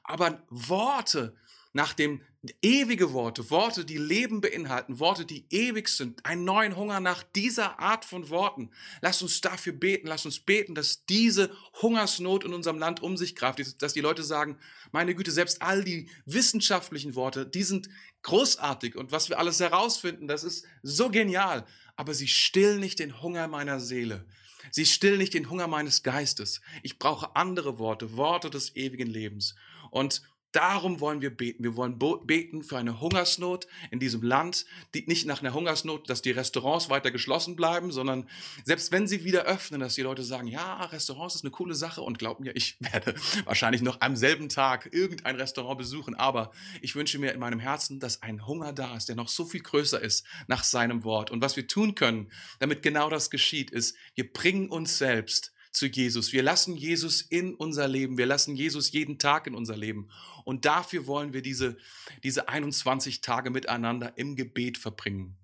Aber 0.03 0.43
Worte, 0.49 1.35
nach 1.73 1.93
dem 1.93 2.21
ewige 2.62 3.12
Worte, 3.12 3.50
Worte, 3.50 3.84
die 3.84 3.98
Leben 3.98 4.39
beinhalten, 4.39 5.00
Worte, 5.00 5.25
die 5.25 5.46
ewig 5.50 5.89
sind, 5.89 6.25
einen 6.25 6.46
neuen 6.46 6.77
Hunger 6.77 7.01
nach 7.01 7.22
dieser 7.24 7.79
Art 7.79 8.05
von 8.05 8.29
Worten. 8.29 8.72
Lass 9.01 9.22
uns 9.22 9.41
dafür 9.41 9.74
beten, 9.74 10.08
lass 10.08 10.25
uns 10.25 10.39
beten, 10.39 10.74
dass 10.74 11.05
diese 11.05 11.51
Hungersnot 11.81 12.46
in 12.46 12.53
unserem 12.53 12.79
Land 12.79 13.01
um 13.01 13.17
sich 13.17 13.36
greift, 13.36 13.81
dass 13.81 13.93
die 13.93 14.01
Leute 14.01 14.24
sagen, 14.24 14.58
meine 14.91 15.15
Güte, 15.15 15.31
selbst 15.31 15.62
all 15.62 15.84
die 15.84 16.10
wissenschaftlichen 16.25 17.15
Worte, 17.15 17.46
die 17.46 17.63
sind 17.63 17.89
großartig 18.22 18.96
und 18.96 19.12
was 19.12 19.29
wir 19.29 19.38
alles 19.38 19.60
herausfinden, 19.60 20.27
das 20.27 20.46
ist 20.46 20.65
so 20.81 21.10
genial, 21.10 21.65
aber 21.98 22.13
sie 22.13 22.27
stillen 22.27 22.79
nicht 22.79 23.00
den 23.00 23.22
Hunger 23.22 23.48
meiner 23.50 23.81
Seele. 23.81 24.25
Sie 24.72 24.86
stillen 24.86 25.17
nicht 25.17 25.34
den 25.34 25.50
Hunger 25.50 25.67
meines 25.67 26.03
Geistes. 26.03 26.62
Ich 26.84 27.00
brauche 27.00 27.36
andere 27.36 27.79
Worte, 27.79 28.15
Worte 28.17 28.50
des 28.50 28.75
ewigen 28.75 29.08
Lebens. 29.08 29.55
Und 29.89 30.22
Darum 30.51 30.99
wollen 30.99 31.21
wir 31.21 31.35
beten. 31.35 31.63
Wir 31.63 31.75
wollen 31.75 31.99
beten 32.25 32.63
für 32.63 32.77
eine 32.77 32.99
Hungersnot 32.99 33.67
in 33.91 33.99
diesem 33.99 34.23
Land, 34.23 34.65
die 34.95 35.05
nicht 35.05 35.27
nach 35.27 35.41
einer 35.41 35.53
Hungersnot, 35.53 36.09
dass 36.09 36.23
die 36.23 36.31
Restaurants 36.31 36.89
weiter 36.89 37.11
geschlossen 37.11 37.55
bleiben, 37.55 37.91
sondern 37.91 38.27
selbst 38.63 38.91
wenn 38.91 39.07
sie 39.07 39.23
wieder 39.23 39.43
öffnen, 39.43 39.79
dass 39.79 39.93
die 39.93 40.01
Leute 40.01 40.23
sagen, 40.23 40.47
ja, 40.47 40.85
Restaurants 40.85 41.35
ist 41.35 41.43
eine 41.43 41.51
coole 41.51 41.75
Sache 41.75 42.01
und 42.01 42.17
glaub 42.17 42.39
mir, 42.39 42.55
ich 42.55 42.77
werde 42.91 43.13
wahrscheinlich 43.45 43.83
noch 43.83 44.01
am 44.01 44.15
selben 44.15 44.49
Tag 44.49 44.89
irgendein 44.91 45.35
Restaurant 45.35 45.77
besuchen, 45.77 46.15
aber 46.15 46.51
ich 46.81 46.95
wünsche 46.95 47.19
mir 47.19 47.31
in 47.31 47.39
meinem 47.39 47.59
Herzen, 47.59 47.99
dass 47.99 48.23
ein 48.23 48.47
Hunger 48.47 48.73
da 48.73 48.95
ist, 48.95 49.07
der 49.07 49.15
noch 49.15 49.29
so 49.29 49.45
viel 49.45 49.61
größer 49.61 50.01
ist 50.01 50.25
nach 50.47 50.63
seinem 50.63 51.03
Wort. 51.03 51.29
Und 51.29 51.41
was 51.41 51.57
wir 51.57 51.67
tun 51.67 51.93
können, 51.93 52.31
damit 52.57 52.81
genau 52.81 53.09
das 53.09 53.29
geschieht, 53.29 53.69
ist, 53.69 53.95
wir 54.15 54.31
bringen 54.31 54.69
uns 54.69 54.97
selbst 54.97 55.53
zu 55.79 55.88
Jesus. 55.88 56.33
Wir 56.33 56.43
lassen 56.43 56.75
Jesus 56.75 57.21
in 57.21 57.55
unser 57.55 57.88
Leben. 57.88 58.17
Wir 58.17 58.25
lassen 58.25 58.55
Jesus 58.55 58.91
jeden 58.91 59.17
Tag 59.17 59.48
in 59.48 59.55
unser 59.55 59.77
Leben. 59.77 60.09
Und 60.43 60.65
dafür 60.65 61.07
wollen 61.07 61.33
wir 61.33 61.41
diese, 61.41 61.77
diese 62.21 62.50
21 62.50 63.21
Tage 63.21 63.50
miteinander 63.50 64.13
im 64.17 64.36
Gebet 64.36 64.77
verbringen. 64.77 65.38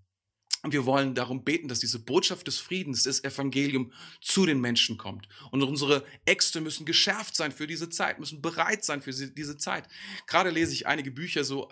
Und 0.66 0.72
wir 0.72 0.88
wollen 0.88 1.14
darum 1.14 1.44
beten, 1.44 1.68
dass 1.68 1.78
diese 1.78 2.00
Botschaft 2.00 2.48
des 2.48 2.58
Friedens, 2.58 3.04
das 3.04 3.24
Evangelium 3.24 3.92
zu 4.20 4.48
den 4.48 4.60
Menschen 4.60 4.98
kommt. 4.98 5.30
Und 5.52 5.62
unsere 5.62 6.04
Äxte 6.26 6.60
müssen 6.60 6.88
geschärft 6.88 7.36
sein 7.36 7.52
für 7.52 7.68
diese 7.68 7.88
Zeit, 7.92 8.18
müssen 8.18 8.42
bereit 8.42 8.84
sein 8.84 9.04
für 9.04 9.12
diese 9.12 9.58
Zeit. 9.58 9.88
Gerade 10.26 10.50
lese 10.50 10.74
ich 10.74 10.88
einige 10.88 11.12
Bücher 11.12 11.44
so 11.44 11.70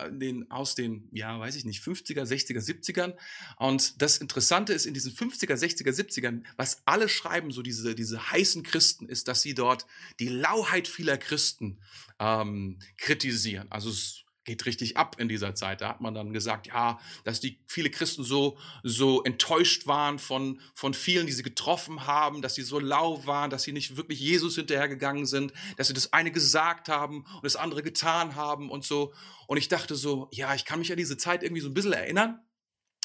aus 0.49 0.75
den, 0.75 1.09
ja, 1.11 1.39
weiß 1.39 1.55
ich 1.55 1.65
nicht, 1.65 1.81
50er, 1.81 2.21
60er, 2.21 2.59
70ern. 2.59 3.15
Und 3.57 3.99
das 3.99 4.19
Interessante 4.19 4.73
ist 4.73 4.85
in 4.85 4.93
diesen 4.93 5.11
50er, 5.11 5.55
60er, 5.55 5.89
70ern, 5.89 6.43
was 6.55 6.83
alle 6.85 7.09
schreiben, 7.09 7.49
so 7.49 7.63
diese, 7.63 7.95
diese 7.95 8.29
heißen 8.29 8.61
Christen, 8.61 9.07
ist, 9.07 9.27
dass 9.27 9.41
sie 9.41 9.55
dort 9.55 9.87
die 10.19 10.29
Lauheit 10.29 10.87
vieler 10.87 11.17
Christen 11.17 11.79
ähm, 12.19 12.77
kritisieren. 12.97 13.71
Also 13.71 13.89
es 13.89 14.22
geht 14.43 14.65
richtig 14.65 14.97
ab 14.97 15.15
in 15.19 15.29
dieser 15.29 15.55
Zeit. 15.55 15.81
Da 15.81 15.89
hat 15.89 16.01
man 16.01 16.13
dann 16.13 16.33
gesagt, 16.33 16.67
ja, 16.67 16.99
dass 17.23 17.39
die 17.39 17.59
viele 17.67 17.89
Christen 17.89 18.23
so 18.23 18.57
so 18.83 19.23
enttäuscht 19.23 19.87
waren 19.87 20.19
von 20.19 20.59
von 20.75 20.93
vielen, 20.93 21.25
die 21.25 21.31
sie 21.31 21.43
getroffen 21.43 22.05
haben, 22.07 22.41
dass 22.41 22.55
sie 22.55 22.63
so 22.63 22.79
lau 22.79 23.25
waren, 23.25 23.49
dass 23.49 23.63
sie 23.63 23.71
nicht 23.71 23.97
wirklich 23.97 24.19
Jesus 24.19 24.55
hinterhergegangen 24.55 25.25
sind, 25.25 25.53
dass 25.77 25.87
sie 25.87 25.93
das 25.93 26.13
eine 26.13 26.31
gesagt 26.31 26.89
haben 26.89 27.25
und 27.35 27.43
das 27.43 27.55
andere 27.55 27.83
getan 27.83 28.35
haben 28.35 28.69
und 28.69 28.83
so. 28.83 29.13
Und 29.47 29.57
ich 29.57 29.67
dachte 29.67 29.95
so, 29.95 30.29
ja, 30.31 30.55
ich 30.55 30.65
kann 30.65 30.79
mich 30.79 30.91
an 30.91 30.97
diese 30.97 31.17
Zeit 31.17 31.43
irgendwie 31.43 31.61
so 31.61 31.69
ein 31.69 31.73
bisschen 31.73 31.93
erinnern. 31.93 32.39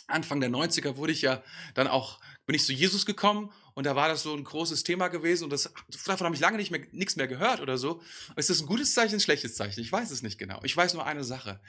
Anfang 0.08 0.40
der 0.40 0.50
90er 0.50 0.96
wurde 0.96 1.12
ich 1.12 1.22
ja 1.22 1.42
dann 1.74 1.86
auch 1.86 2.18
bin 2.46 2.54
ich 2.54 2.64
zu 2.64 2.72
Jesus 2.72 3.04
gekommen 3.04 3.52
und 3.74 3.84
da 3.84 3.94
war 3.94 4.08
das 4.08 4.22
so 4.22 4.34
ein 4.34 4.42
großes 4.42 4.82
Thema 4.82 5.08
gewesen 5.08 5.44
und 5.44 5.50
das, 5.50 5.72
davon 6.06 6.24
habe 6.24 6.34
ich 6.34 6.40
lange 6.40 6.56
nicht 6.56 6.70
mehr, 6.70 6.80
nichts 6.92 7.14
mehr 7.14 7.28
gehört 7.28 7.60
oder 7.60 7.76
so. 7.76 8.02
Ist 8.36 8.48
das 8.48 8.60
ein 8.60 8.66
gutes 8.66 8.94
Zeichen, 8.94 9.14
ein 9.16 9.20
schlechtes 9.20 9.54
Zeichen? 9.54 9.80
Ich 9.80 9.92
weiß 9.92 10.10
es 10.10 10.22
nicht 10.22 10.38
genau. 10.38 10.58
Ich 10.64 10.76
weiß 10.76 10.94
nur 10.94 11.04
eine 11.04 11.24
Sache. 11.24 11.60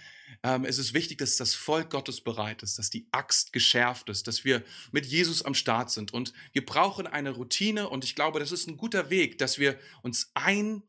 Ähm, 0.41 0.63
es 0.63 0.77
ist 0.77 0.93
wichtig, 0.93 1.17
dass 1.17 1.35
das 1.35 1.53
Volk 1.53 1.89
Gottes 1.89 2.21
bereit 2.21 2.63
ist, 2.63 2.79
dass 2.79 2.89
die 2.89 3.07
Axt 3.11 3.51
geschärft 3.51 4.09
ist, 4.09 4.25
dass 4.27 4.45
wir 4.45 4.63
mit 4.91 5.05
Jesus 5.05 5.43
am 5.43 5.53
Start 5.53 5.91
sind 5.91 6.13
und 6.13 6.33
wir 6.53 6.65
brauchen 6.65 7.07
eine 7.07 7.31
Routine 7.31 7.89
und 7.89 8.05
ich 8.05 8.15
glaube, 8.15 8.39
das 8.39 8.51
ist 8.53 8.67
ein 8.67 8.77
guter 8.77 9.09
Weg, 9.09 9.37
dass 9.37 9.59
wir 9.59 9.77
uns 10.01 10.31
ein 10.33 10.81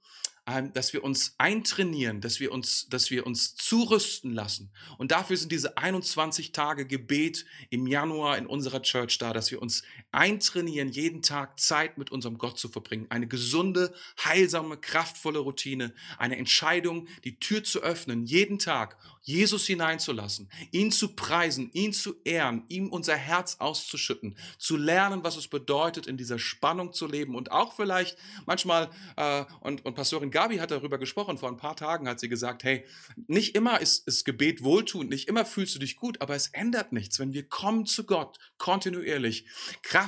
dass 0.73 0.92
wir 0.92 1.04
uns 1.04 1.35
eintrainieren, 1.38 2.21
dass 2.21 2.40
wir 2.40 2.52
uns, 2.52 2.88
dass 2.88 3.11
wir 3.11 3.26
uns 3.26 3.54
zurüsten 3.54 4.33
lassen. 4.33 4.71
Und 4.99 5.12
dafür 5.12 5.37
sind 5.37 5.52
diese 5.52 5.76
21 5.76 6.52
Tage 6.52 6.87
Gebet 6.87 7.45
im 7.71 7.87
Januar 7.87 8.38
in 8.38 8.47
unserer 8.47 8.83
Church 8.83 9.19
da, 9.19 9.33
dass 9.33 9.50
wir 9.50 9.62
uns 9.62 9.83
eintrainieren, 10.12 10.88
jeden 10.88 11.23
Tag 11.23 11.61
Zeit 11.61 11.99
mit 11.99 12.11
unserem 12.11 12.38
Gott 12.38 12.59
zu 12.59 12.69
verbringen. 12.69 13.07
Eine 13.11 13.29
gesunde, 13.29 13.95
heilsame, 14.25 14.76
kraftvolle 14.76 15.38
Routine, 15.38 15.95
eine 16.19 16.37
Entscheidung, 16.37 17.09
die 17.25 17.38
Tür 17.38 17.62
zu 17.64 17.81
öffnen, 17.81 18.26
jeden 18.26 18.59
Tag 18.59 18.97
Jesus 19.23 19.67
hineinzulassen, 19.67 20.50
ihn 20.73 20.90
zu 20.90 21.14
preisen, 21.14 21.71
ihn 21.73 21.93
zu 21.93 22.17
ehren, 22.25 22.64
ihm 22.69 22.88
unser 22.88 23.17
Herz 23.17 23.57
auszuschütten, 23.59 24.37
zu 24.59 24.76
lernen, 24.76 25.23
was 25.23 25.37
es 25.37 25.47
bedeutet, 25.47 26.07
in 26.07 26.17
dieser 26.17 26.38
Spannung 26.38 26.93
zu 26.93 27.07
leben 27.07 27.35
und 27.35 27.52
auch 27.52 27.75
vielleicht 27.75 28.17
manchmal, 28.47 28.90
äh, 29.17 29.45
und, 29.61 29.85
und 29.85 29.95
Pastorin 29.95 30.31
Gabi 30.31 30.57
hat 30.57 30.71
darüber 30.71 30.99
gesprochen, 30.99 31.37
vor 31.37 31.50
ein 31.50 31.59
paar 31.59 31.76
Tagen 31.76 32.09
hat 32.09 32.19
sie 32.19 32.31
gesagt, 32.31 32.64
hey, 32.64 32.85
nicht 33.26 33.55
immer 33.55 33.81
ist, 33.81 34.07
ist 34.09 34.25
Gebet 34.25 34.64
wohltuend, 34.64 35.11
nicht 35.11 35.29
immer 35.29 35.45
fühlst 35.45 35.75
du 35.75 35.79
dich 35.79 35.97
gut, 35.97 36.21
aber 36.23 36.35
es 36.35 36.49
ändert 36.49 36.93
nichts, 36.93 37.19
wenn 37.19 37.35
wir 37.35 37.47
kommen 37.47 37.85
zu 37.87 38.05
Gott 38.05 38.38
kontinuierlich. 38.57 39.45
Kraft 39.83 40.00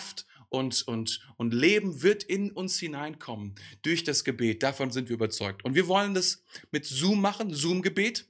und, 0.49 0.83
und, 0.87 1.21
und 1.37 1.55
Leben 1.55 2.03
wird 2.03 2.25
in 2.25 2.53
uns 2.53 2.79
hineinkommen 2.79 3.55
durch 3.83 4.05
das 4.05 4.23
Gebet. 4.23 4.63
Davon 4.63 4.91
sind 4.91 5.09
wir 5.09 5.15
überzeugt. 5.15 5.65
Und 5.65 5.75
wir 5.75 5.89
wollen 5.89 6.15
das 6.15 6.45
mit 6.71 6.85
Zoom 6.85 7.23
machen, 7.23 7.55
Zoom-Gebet. 7.55 8.27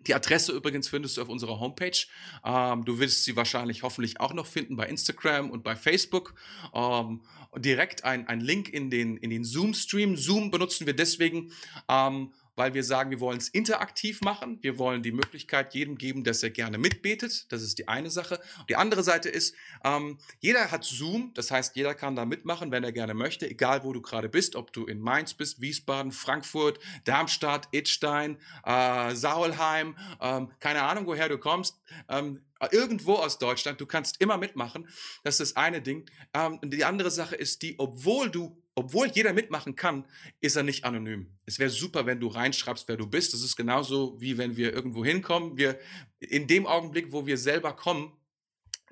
Die 0.00 0.14
Adresse 0.14 0.52
übrigens 0.52 0.88
findest 0.88 1.16
du 1.16 1.22
auf 1.22 1.28
unserer 1.28 1.58
Homepage. 1.58 2.06
Ähm, 2.44 2.84
du 2.84 2.98
wirst 2.98 3.24
sie 3.24 3.36
wahrscheinlich 3.36 3.82
hoffentlich 3.82 4.20
auch 4.20 4.34
noch 4.34 4.46
finden 4.46 4.76
bei 4.76 4.86
Instagram 4.86 5.50
und 5.50 5.64
bei 5.64 5.74
Facebook. 5.74 6.34
Ähm, 6.74 7.22
direkt 7.56 8.04
ein, 8.04 8.28
ein 8.28 8.40
Link 8.40 8.68
in 8.68 8.90
den, 8.90 9.16
in 9.16 9.30
den 9.30 9.42
Zoom-Stream. 9.42 10.16
Zoom 10.16 10.50
benutzen 10.50 10.86
wir 10.86 10.94
deswegen, 10.94 11.52
ähm, 11.88 12.32
weil 12.56 12.74
wir 12.74 12.82
sagen, 12.82 13.10
wir 13.10 13.20
wollen 13.20 13.38
es 13.38 13.48
interaktiv 13.48 14.22
machen. 14.22 14.58
Wir 14.62 14.78
wollen 14.78 15.02
die 15.02 15.12
Möglichkeit 15.12 15.74
jedem 15.74 15.96
geben, 15.96 16.24
dass 16.24 16.42
er 16.42 16.50
gerne 16.50 16.78
mitbetet. 16.78 17.52
Das 17.52 17.62
ist 17.62 17.78
die 17.78 17.86
eine 17.86 18.10
Sache. 18.10 18.40
Die 18.68 18.76
andere 18.76 19.02
Seite 19.02 19.28
ist, 19.28 19.54
ähm, 19.84 20.18
jeder 20.40 20.70
hat 20.70 20.84
Zoom, 20.84 21.32
das 21.34 21.50
heißt, 21.50 21.76
jeder 21.76 21.94
kann 21.94 22.16
da 22.16 22.24
mitmachen, 22.24 22.72
wenn 22.72 22.82
er 22.82 22.92
gerne 22.92 23.14
möchte, 23.14 23.48
egal 23.48 23.84
wo 23.84 23.92
du 23.92 24.00
gerade 24.00 24.28
bist, 24.28 24.56
ob 24.56 24.72
du 24.72 24.86
in 24.86 24.98
Mainz 24.98 25.34
bist, 25.34 25.60
Wiesbaden, 25.60 26.12
Frankfurt, 26.12 26.80
Darmstadt, 27.04 27.68
Idstein, 27.72 28.38
äh, 28.64 29.14
Saulheim, 29.14 29.96
ähm, 30.20 30.50
keine 30.58 30.82
Ahnung, 30.82 31.06
woher 31.06 31.28
du 31.28 31.38
kommst. 31.38 31.78
Ähm, 32.08 32.42
irgendwo 32.72 33.14
aus 33.14 33.38
Deutschland, 33.38 33.80
du 33.80 33.86
kannst 33.86 34.20
immer 34.20 34.38
mitmachen. 34.38 34.88
Das 35.24 35.40
ist 35.40 35.52
das 35.52 35.56
eine 35.56 35.82
Ding. 35.82 36.08
Ähm, 36.32 36.58
die 36.64 36.84
andere 36.84 37.10
Sache 37.10 37.36
ist 37.36 37.62
die, 37.62 37.78
obwohl 37.78 38.30
du 38.30 38.56
obwohl 38.76 39.08
jeder 39.08 39.32
mitmachen 39.32 39.74
kann, 39.74 40.04
ist 40.40 40.54
er 40.54 40.62
nicht 40.62 40.84
anonym. 40.84 41.32
Es 41.46 41.58
wäre 41.58 41.70
super, 41.70 42.04
wenn 42.04 42.20
du 42.20 42.28
reinschreibst, 42.28 42.86
wer 42.88 42.98
du 42.98 43.06
bist. 43.06 43.32
Das 43.32 43.42
ist 43.42 43.56
genauso 43.56 44.20
wie 44.20 44.36
wenn 44.36 44.56
wir 44.56 44.72
irgendwo 44.72 45.04
hinkommen. 45.04 45.56
Wir, 45.56 45.78
in 46.20 46.46
dem 46.46 46.66
Augenblick, 46.66 47.10
wo 47.10 47.26
wir 47.26 47.38
selber 47.38 47.74
kommen, 47.74 48.12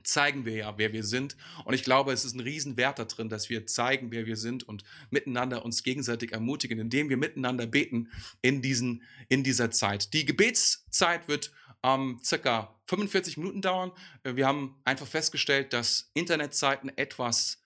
zeigen 0.02 0.46
wir 0.46 0.54
ja, 0.54 0.78
wer 0.78 0.94
wir 0.94 1.04
sind. 1.04 1.36
Und 1.66 1.74
ich 1.74 1.84
glaube, 1.84 2.12
es 2.12 2.24
ist 2.24 2.34
ein 2.34 2.40
Riesenwert 2.40 2.98
da 2.98 3.04
drin, 3.04 3.28
dass 3.28 3.50
wir 3.50 3.66
zeigen, 3.66 4.10
wer 4.10 4.24
wir 4.24 4.36
sind 4.36 4.66
und 4.66 4.84
miteinander 5.10 5.64
uns 5.64 5.82
gegenseitig 5.82 6.32
ermutigen, 6.32 6.78
indem 6.78 7.10
wir 7.10 7.18
miteinander 7.18 7.66
beten 7.66 8.10
in, 8.40 8.62
diesen, 8.62 9.02
in 9.28 9.44
dieser 9.44 9.70
Zeit. 9.70 10.14
Die 10.14 10.24
Gebetszeit 10.24 11.28
wird 11.28 11.52
ähm, 11.82 12.20
circa 12.24 12.74
45 12.86 13.36
Minuten 13.36 13.60
dauern. 13.60 13.92
Wir 14.22 14.46
haben 14.46 14.80
einfach 14.84 15.06
festgestellt, 15.06 15.74
dass 15.74 16.10
Internetzeiten 16.14 16.90
etwas 16.96 17.63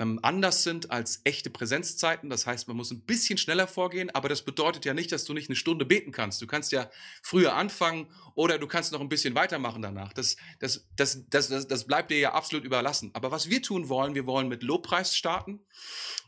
anders 0.00 0.62
sind 0.62 0.90
als 0.90 1.20
echte 1.24 1.50
Präsenzzeiten. 1.50 2.30
Das 2.30 2.46
heißt, 2.46 2.68
man 2.68 2.76
muss 2.76 2.90
ein 2.90 3.02
bisschen 3.02 3.38
schneller 3.38 3.66
vorgehen, 3.66 4.10
aber 4.10 4.28
das 4.28 4.42
bedeutet 4.42 4.84
ja 4.84 4.94
nicht, 4.94 5.12
dass 5.12 5.24
du 5.24 5.34
nicht 5.34 5.48
eine 5.48 5.56
Stunde 5.56 5.84
beten 5.84 6.10
kannst. 6.10 6.40
Du 6.40 6.46
kannst 6.46 6.72
ja 6.72 6.90
früher 7.22 7.54
anfangen 7.54 8.08
oder 8.34 8.58
du 8.58 8.66
kannst 8.66 8.92
noch 8.92 9.00
ein 9.00 9.08
bisschen 9.08 9.34
weitermachen 9.34 9.82
danach. 9.82 10.12
Das, 10.12 10.36
das, 10.58 10.88
das, 10.96 11.28
das, 11.28 11.48
das, 11.48 11.68
das 11.68 11.86
bleibt 11.86 12.10
dir 12.10 12.18
ja 12.18 12.32
absolut 12.32 12.64
überlassen. 12.64 13.10
Aber 13.12 13.30
was 13.30 13.50
wir 13.50 13.60
tun 13.62 13.88
wollen, 13.88 14.14
wir 14.14 14.26
wollen 14.26 14.48
mit 14.48 14.62
Lobpreis 14.62 15.16
starten. 15.16 15.60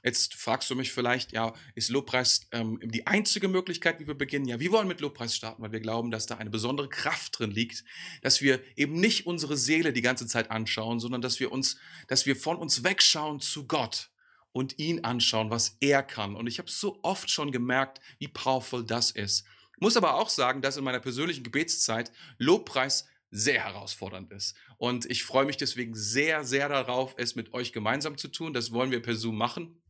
Jetzt 0.05 0.35
fragst 0.35 0.69
du 0.69 0.75
mich 0.75 0.93
vielleicht, 0.93 1.33
ja, 1.33 1.55
ist 1.75 1.89
Lobpreis 1.89 2.49
ähm, 2.51 2.81
die 2.83 3.07
einzige 3.07 3.47
Möglichkeit, 3.49 4.01
wie 4.01 4.07
wir 4.07 4.15
beginnen? 4.15 4.47
Ja, 4.47 4.59
wir 4.59 4.73
wollen 4.73 4.89
mit 4.89 5.01
Lobpreis 5.01 5.35
starten, 5.37 5.63
weil 5.63 5.73
wir 5.73 5.81
glauben, 5.81 6.11
dass 6.11 6.27
da 6.27 6.37
eine 6.37 6.51
besondere 6.51 6.89
Kraft 6.89 7.39
drin 7.39 7.53
liegt, 7.53 7.85
dass 8.21 8.43
wir 8.43 8.61
eben 8.77 8.95
nicht 8.95 9.27
unsere 9.27 9.57
Seele 9.57 9.93
die 9.93 10.03
ganze 10.03 10.27
Zeit 10.27 10.51
anschauen, 10.51 10.99
sondern 10.99 11.23
dass 11.23 11.39
wir 11.39 11.53
uns, 11.53 11.77
dass 12.09 12.27
wir 12.27 12.35
von 12.35 12.57
uns 12.57 12.83
wegschauen 12.83 13.41
zu 13.41 13.62
Gott 13.67 14.11
und 14.53 14.79
ihn 14.79 15.05
anschauen, 15.05 15.51
was 15.51 15.77
er 15.81 16.03
kann. 16.03 16.37
Und 16.37 16.47
ich 16.47 16.59
habe 16.59 16.71
so 16.71 16.99
oft 17.03 17.31
schon 17.31 17.53
gemerkt, 17.53 18.01
wie 18.19 18.29
powerful 18.29 18.85
das 18.85 19.11
ist. 19.11 19.45
Muss 19.81 19.97
aber 19.97 20.15
auch 20.15 20.29
sagen, 20.29 20.63
dass 20.63 20.77
in 20.77 20.85
meiner 20.85 21.01
persönlichen 21.01 21.43
Gebetszeit 21.43 22.13
Lobpreis 22.39 23.07
sehr 23.31 23.65
herausfordernd 23.65 24.31
ist. 24.31 24.55
Und 24.77 25.11
ich 25.11 25.25
freue 25.25 25.47
mich 25.47 25.57
deswegen 25.57 25.95
sehr, 25.95 26.45
sehr 26.45 26.69
darauf, 26.69 27.15
es 27.17 27.35
mit 27.35 27.55
euch 27.55 27.73
gemeinsam 27.73 28.19
zu 28.19 28.29
tun. 28.29 28.53
Das 28.53 28.73
wollen 28.73 28.91
wir 28.91 29.03
per 29.03 29.17
Zoom 29.17 29.37
machen. 29.37 29.82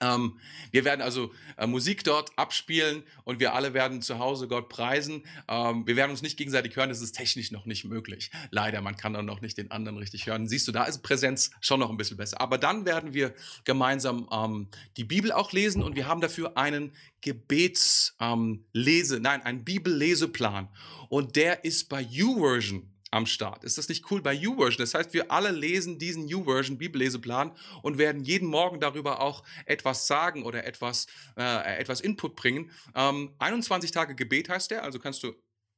Ähm, 0.00 0.38
wir 0.70 0.84
werden 0.84 1.00
also 1.00 1.32
äh, 1.56 1.66
Musik 1.66 2.04
dort 2.04 2.30
abspielen 2.38 3.02
und 3.24 3.40
wir 3.40 3.54
alle 3.54 3.74
werden 3.74 4.02
zu 4.02 4.18
Hause 4.18 4.48
Gott 4.48 4.68
preisen. 4.68 5.24
Ähm, 5.48 5.86
wir 5.86 5.96
werden 5.96 6.10
uns 6.10 6.22
nicht 6.22 6.36
gegenseitig 6.36 6.76
hören, 6.76 6.88
das 6.88 7.00
ist 7.00 7.12
technisch 7.12 7.50
noch 7.50 7.66
nicht 7.66 7.84
möglich. 7.84 8.30
Leider, 8.50 8.80
man 8.80 8.96
kann 8.96 9.12
dann 9.14 9.26
noch 9.26 9.40
nicht 9.40 9.58
den 9.58 9.70
anderen 9.70 9.98
richtig 9.98 10.26
hören. 10.26 10.48
Siehst 10.48 10.68
du, 10.68 10.72
da 10.72 10.84
ist 10.84 11.02
Präsenz 11.02 11.50
schon 11.60 11.80
noch 11.80 11.90
ein 11.90 11.96
bisschen 11.96 12.16
besser. 12.16 12.40
Aber 12.40 12.58
dann 12.58 12.84
werden 12.84 13.14
wir 13.14 13.34
gemeinsam 13.64 14.28
ähm, 14.32 14.68
die 14.96 15.04
Bibel 15.04 15.32
auch 15.32 15.52
lesen 15.52 15.82
und 15.82 15.96
wir 15.96 16.06
haben 16.06 16.20
dafür 16.20 16.56
einen 16.56 16.92
Gebetslese, 17.20 18.14
ähm, 18.20 19.22
nein, 19.22 19.42
einen 19.42 19.64
Bibelleseplan. 19.64 20.68
Und 21.08 21.36
der 21.36 21.64
ist 21.64 21.88
bei 21.88 22.00
YouVersion 22.00 22.95
am 23.16 23.26
Start. 23.26 23.64
Ist 23.64 23.78
das 23.78 23.88
nicht 23.88 24.10
cool 24.10 24.20
bei 24.20 24.32
YouVersion? 24.32 24.78
Das 24.78 24.94
heißt, 24.94 25.14
wir 25.14 25.30
alle 25.30 25.50
lesen 25.50 25.98
diesen 25.98 26.28
YouVersion 26.28 26.78
Bibelleseplan 26.78 27.52
und 27.82 27.98
werden 27.98 28.22
jeden 28.22 28.48
Morgen 28.48 28.78
darüber 28.78 29.20
auch 29.20 29.42
etwas 29.64 30.06
sagen 30.06 30.44
oder 30.44 30.64
etwas, 30.64 31.06
äh, 31.36 31.78
etwas 31.78 32.00
Input 32.00 32.36
bringen. 32.36 32.70
Ähm, 32.94 33.34
21 33.38 33.90
Tage 33.90 34.14
Gebet 34.14 34.48
heißt 34.48 34.70
der, 34.70 34.84
also 34.84 34.98
kannst 34.98 35.22
du 35.22 35.34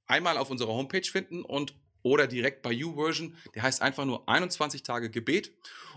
einmal 0.07 0.37
auf 0.37 0.51
unserer 0.51 0.72
Homepage 0.72 1.05
finden 1.05 1.42
und 1.42 1.74
oder 2.03 2.27
direkt 2.27 2.62
bei 2.62 2.72
YouVersion. 2.72 3.37
Der 3.55 3.62
heißt 3.62 3.83
einfach 3.83 4.05
nur 4.05 4.29
21 4.29 4.83
Tage 4.83 5.11
Gebet 5.11 5.53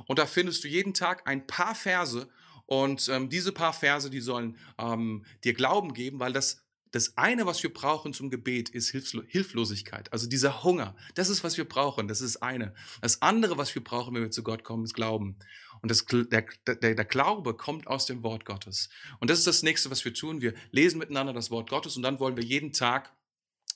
und 0.05 0.19
da 0.19 0.25
findest 0.25 0.63
du 0.63 0.67
jeden 0.67 0.93
Tag 0.93 1.27
ein 1.27 1.47
paar 1.47 1.75
Verse 1.75 2.27
und 2.65 3.09
ähm, 3.09 3.29
diese 3.29 3.51
paar 3.51 3.73
Verse, 3.73 4.09
die 4.09 4.21
sollen 4.21 4.57
ähm, 4.77 5.25
dir 5.43 5.53
Glauben 5.53 5.93
geben, 5.93 6.19
weil 6.19 6.33
das 6.33 6.63
das 6.91 7.17
eine, 7.17 7.45
was 7.45 7.63
wir 7.63 7.73
brauchen 7.73 8.13
zum 8.13 8.29
Gebet, 8.29 8.69
ist 8.69 8.89
Hilflo 8.89 9.23
Hilflosigkeit. 9.25 10.11
Also 10.11 10.27
dieser 10.27 10.63
Hunger. 10.63 10.95
Das 11.15 11.29
ist, 11.29 11.43
was 11.43 11.57
wir 11.57 11.65
brauchen. 11.65 12.07
Das 12.07 12.19
ist 12.21 12.37
eine. 12.37 12.73
Das 13.01 13.21
andere, 13.21 13.57
was 13.57 13.73
wir 13.73 13.83
brauchen, 13.83 14.13
wenn 14.13 14.23
wir 14.23 14.31
zu 14.31 14.43
Gott 14.43 14.63
kommen, 14.63 14.83
ist 14.83 14.93
Glauben. 14.93 15.37
Und 15.81 15.89
das, 15.89 16.05
der, 16.05 16.45
der, 16.67 16.95
der 16.95 17.05
Glaube 17.05 17.55
kommt 17.55 17.87
aus 17.87 18.05
dem 18.05 18.23
Wort 18.23 18.45
Gottes. 18.45 18.89
Und 19.19 19.29
das 19.29 19.39
ist 19.39 19.47
das 19.47 19.63
nächste, 19.63 19.89
was 19.89 20.03
wir 20.03 20.13
tun. 20.13 20.41
Wir 20.41 20.53
lesen 20.71 20.99
miteinander 20.99 21.33
das 21.33 21.49
Wort 21.49 21.69
Gottes 21.69 21.95
und 21.95 22.03
dann 22.03 22.19
wollen 22.19 22.35
wir 22.35 22.43
jeden 22.43 22.73
Tag 22.73 23.13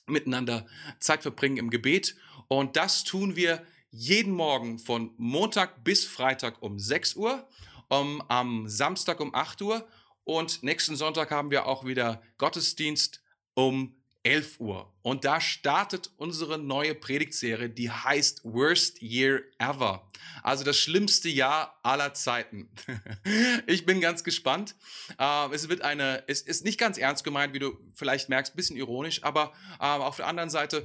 miteinander 0.06 0.66
Zeit 1.00 1.22
verbringen 1.22 1.56
im 1.56 1.70
Gebet. 1.70 2.16
Und 2.48 2.76
das 2.76 3.02
tun 3.02 3.34
wir 3.34 3.64
jeden 3.90 4.32
Morgen 4.32 4.78
von 4.78 5.12
Montag 5.16 5.82
bis 5.84 6.04
Freitag 6.04 6.62
um 6.62 6.78
6 6.78 7.16
Uhr, 7.16 7.48
um, 7.88 8.22
am 8.28 8.68
Samstag 8.68 9.20
um 9.20 9.34
8 9.34 9.62
Uhr 9.62 9.88
und 10.26 10.64
nächsten 10.64 10.96
Sonntag 10.96 11.30
haben 11.30 11.52
wir 11.52 11.66
auch 11.66 11.86
wieder 11.86 12.20
Gottesdienst 12.36 13.22
um 13.54 13.94
11 14.24 14.58
Uhr. 14.58 14.92
Und 15.02 15.24
da 15.24 15.40
startet 15.40 16.10
unsere 16.16 16.58
neue 16.58 16.96
Predigtserie, 16.96 17.70
die 17.70 17.92
heißt 17.92 18.40
Worst 18.42 19.00
Year 19.00 19.42
Ever. 19.58 20.10
Also 20.42 20.64
das 20.64 20.76
schlimmste 20.78 21.28
Jahr 21.28 21.78
aller 21.84 22.12
Zeiten. 22.12 22.68
ich 23.68 23.86
bin 23.86 24.00
ganz 24.00 24.24
gespannt. 24.24 24.74
Ähm, 25.16 25.52
es 25.52 25.68
wird 25.68 25.82
eine, 25.82 26.24
es 26.26 26.42
ist 26.42 26.64
nicht 26.64 26.80
ganz 26.80 26.98
ernst 26.98 27.22
gemeint, 27.22 27.54
wie 27.54 27.60
du 27.60 27.78
vielleicht 27.94 28.28
merkst, 28.28 28.52
ein 28.52 28.56
bisschen 28.56 28.76
ironisch, 28.76 29.22
aber 29.22 29.52
ähm, 29.80 30.02
auf 30.02 30.16
der 30.16 30.26
anderen 30.26 30.50
Seite, 30.50 30.84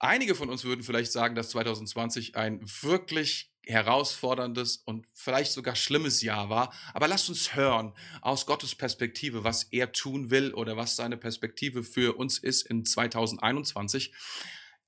einige 0.00 0.34
von 0.34 0.50
uns 0.50 0.64
würden 0.64 0.82
vielleicht 0.82 1.12
sagen, 1.12 1.36
dass 1.36 1.50
2020 1.50 2.34
ein 2.34 2.60
wirklich 2.82 3.55
herausforderndes 3.66 4.78
und 4.84 5.06
vielleicht 5.12 5.52
sogar 5.52 5.74
schlimmes 5.74 6.22
Jahr 6.22 6.48
war. 6.48 6.72
Aber 6.94 7.08
lasst 7.08 7.28
uns 7.28 7.54
hören 7.54 7.92
aus 8.22 8.46
Gottes 8.46 8.74
Perspektive, 8.74 9.44
was 9.44 9.64
er 9.64 9.92
tun 9.92 10.30
will 10.30 10.54
oder 10.54 10.76
was 10.76 10.96
seine 10.96 11.16
Perspektive 11.16 11.82
für 11.82 12.16
uns 12.16 12.38
ist 12.38 12.62
in 12.62 12.84
2021. 12.84 14.12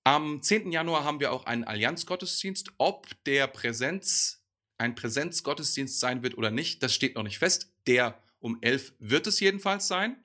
Am 0.04 0.40
10. 0.40 0.72
Januar 0.72 1.04
haben 1.04 1.20
wir 1.20 1.32
auch 1.32 1.44
einen 1.44 1.64
Allianzgottesdienst. 1.64 2.72
Ob 2.78 3.08
der 3.24 3.46
Präsenz, 3.48 4.42
ein 4.78 4.94
Präsenzgottesdienst 4.94 5.98
sein 5.98 6.22
wird 6.22 6.38
oder 6.38 6.50
nicht, 6.50 6.82
das 6.82 6.94
steht 6.94 7.16
noch 7.16 7.24
nicht 7.24 7.38
fest. 7.38 7.72
Der 7.86 8.22
um 8.40 8.58
11 8.60 8.94
wird 9.00 9.26
es 9.26 9.40
jedenfalls 9.40 9.88
sein. 9.88 10.16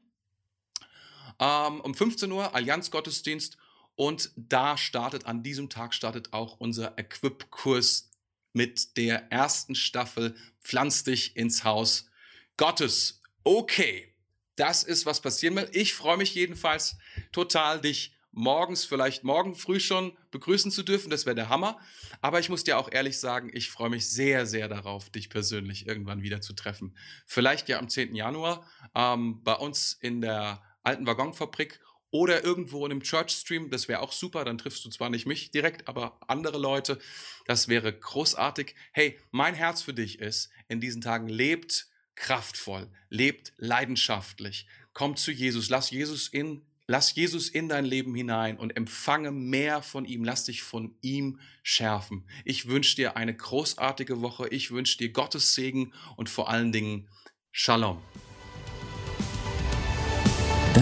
Ähm, 1.39 1.81
um 1.81 1.95
15 1.95 2.31
Uhr 2.31 2.53
Allianzgottesdienst 2.53 3.57
und 3.95 4.31
da 4.35 4.77
startet, 4.77 5.25
an 5.25 5.43
diesem 5.43 5.69
Tag 5.69 5.93
startet 5.93 6.33
auch 6.33 6.59
unser 6.59 6.97
Equip-Kurs 6.97 8.09
mit 8.53 8.97
der 8.97 9.31
ersten 9.31 9.75
Staffel 9.75 10.35
Pflanz 10.63 11.03
dich 11.03 11.35
ins 11.35 11.63
Haus 11.63 12.09
Gottes. 12.57 13.21
Okay, 13.43 14.13
das 14.55 14.83
ist, 14.83 15.05
was 15.05 15.21
passieren 15.21 15.55
will. 15.55 15.69
Ich 15.73 15.93
freue 15.93 16.17
mich 16.17 16.33
jedenfalls 16.35 16.97
total, 17.31 17.81
dich 17.81 18.15
morgens, 18.31 18.83
vielleicht 18.85 19.23
morgen 19.23 19.55
früh 19.55 19.79
schon 19.79 20.17
begrüßen 20.31 20.71
zu 20.71 20.83
dürfen. 20.83 21.09
Das 21.09 21.25
wäre 21.25 21.35
der 21.35 21.49
Hammer. 21.49 21.79
Aber 22.21 22.39
ich 22.39 22.49
muss 22.49 22.63
dir 22.63 22.77
auch 22.77 22.91
ehrlich 22.91 23.19
sagen, 23.19 23.49
ich 23.53 23.69
freue 23.69 23.89
mich 23.89 24.09
sehr, 24.09 24.45
sehr 24.45 24.67
darauf, 24.67 25.09
dich 25.09 25.29
persönlich 25.29 25.87
irgendwann 25.87 26.21
wieder 26.21 26.41
zu 26.41 26.53
treffen. 26.53 26.95
Vielleicht 27.25 27.69
ja 27.69 27.79
am 27.79 27.89
10. 27.89 28.15
Januar 28.15 28.67
ähm, 28.95 29.43
bei 29.43 29.53
uns 29.53 29.93
in 29.93 30.21
der 30.21 30.63
alten 30.83 31.05
Waggonfabrik 31.05 31.79
oder 32.13 32.43
irgendwo 32.43 32.85
in 32.85 32.91
einem 32.91 33.01
Church-Stream. 33.01 33.71
Das 33.71 33.87
wäre 33.87 33.99
auch 33.99 34.11
super. 34.11 34.45
Dann 34.45 34.59
triffst 34.59 34.85
du 34.85 34.89
zwar 34.89 35.09
nicht 35.09 35.25
mich 35.25 35.49
direkt, 35.49 35.87
aber 35.87 36.19
andere 36.27 36.59
Leute. 36.59 36.99
Das 37.45 37.67
wäre 37.67 37.91
großartig. 37.91 38.75
Hey, 38.91 39.19
mein 39.31 39.55
Herz 39.55 39.81
für 39.81 39.95
dich 39.95 40.19
ist, 40.19 40.51
in 40.67 40.79
diesen 40.79 41.01
Tagen 41.01 41.27
lebt 41.27 41.87
kraftvoll, 42.15 42.87
lebt 43.09 43.53
leidenschaftlich. 43.57 44.67
Komm 44.93 45.15
zu 45.17 45.31
Jesus, 45.31 45.69
lass 45.69 45.89
Jesus 45.89 46.27
in 46.27 46.61
Lass 46.85 47.15
Jesus 47.15 47.47
in 47.47 47.69
dein 47.69 47.85
Leben 47.85 48.13
hinein 48.13 48.57
und 48.57 48.75
empfange 48.75 49.31
mehr 49.31 49.81
von 49.81 50.03
ihm. 50.03 50.25
Lass 50.25 50.43
dich 50.43 50.63
von 50.63 50.97
ihm 50.99 51.39
schärfen. 51.63 52.27
Ich 52.43 52.67
wünsche 52.67 52.97
dir 52.97 53.15
eine 53.15 53.33
großartige 53.33 54.21
Woche. 54.21 54.49
Ich 54.49 54.69
wünsche 54.69 54.97
dir 54.97 55.09
Gottes 55.13 55.55
Segen 55.55 55.93
und 56.17 56.29
vor 56.29 56.49
allen 56.49 56.73
Dingen 56.73 57.07
Shalom. 57.53 58.01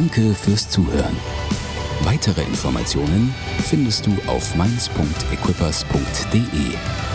Danke 0.01 0.33
fürs 0.33 0.67
Zuhören. 0.67 1.15
Weitere 2.05 2.41
Informationen 2.41 3.35
findest 3.69 4.07
du 4.07 4.17
auf 4.25 4.55
mainz.equippers.de. 4.55 7.10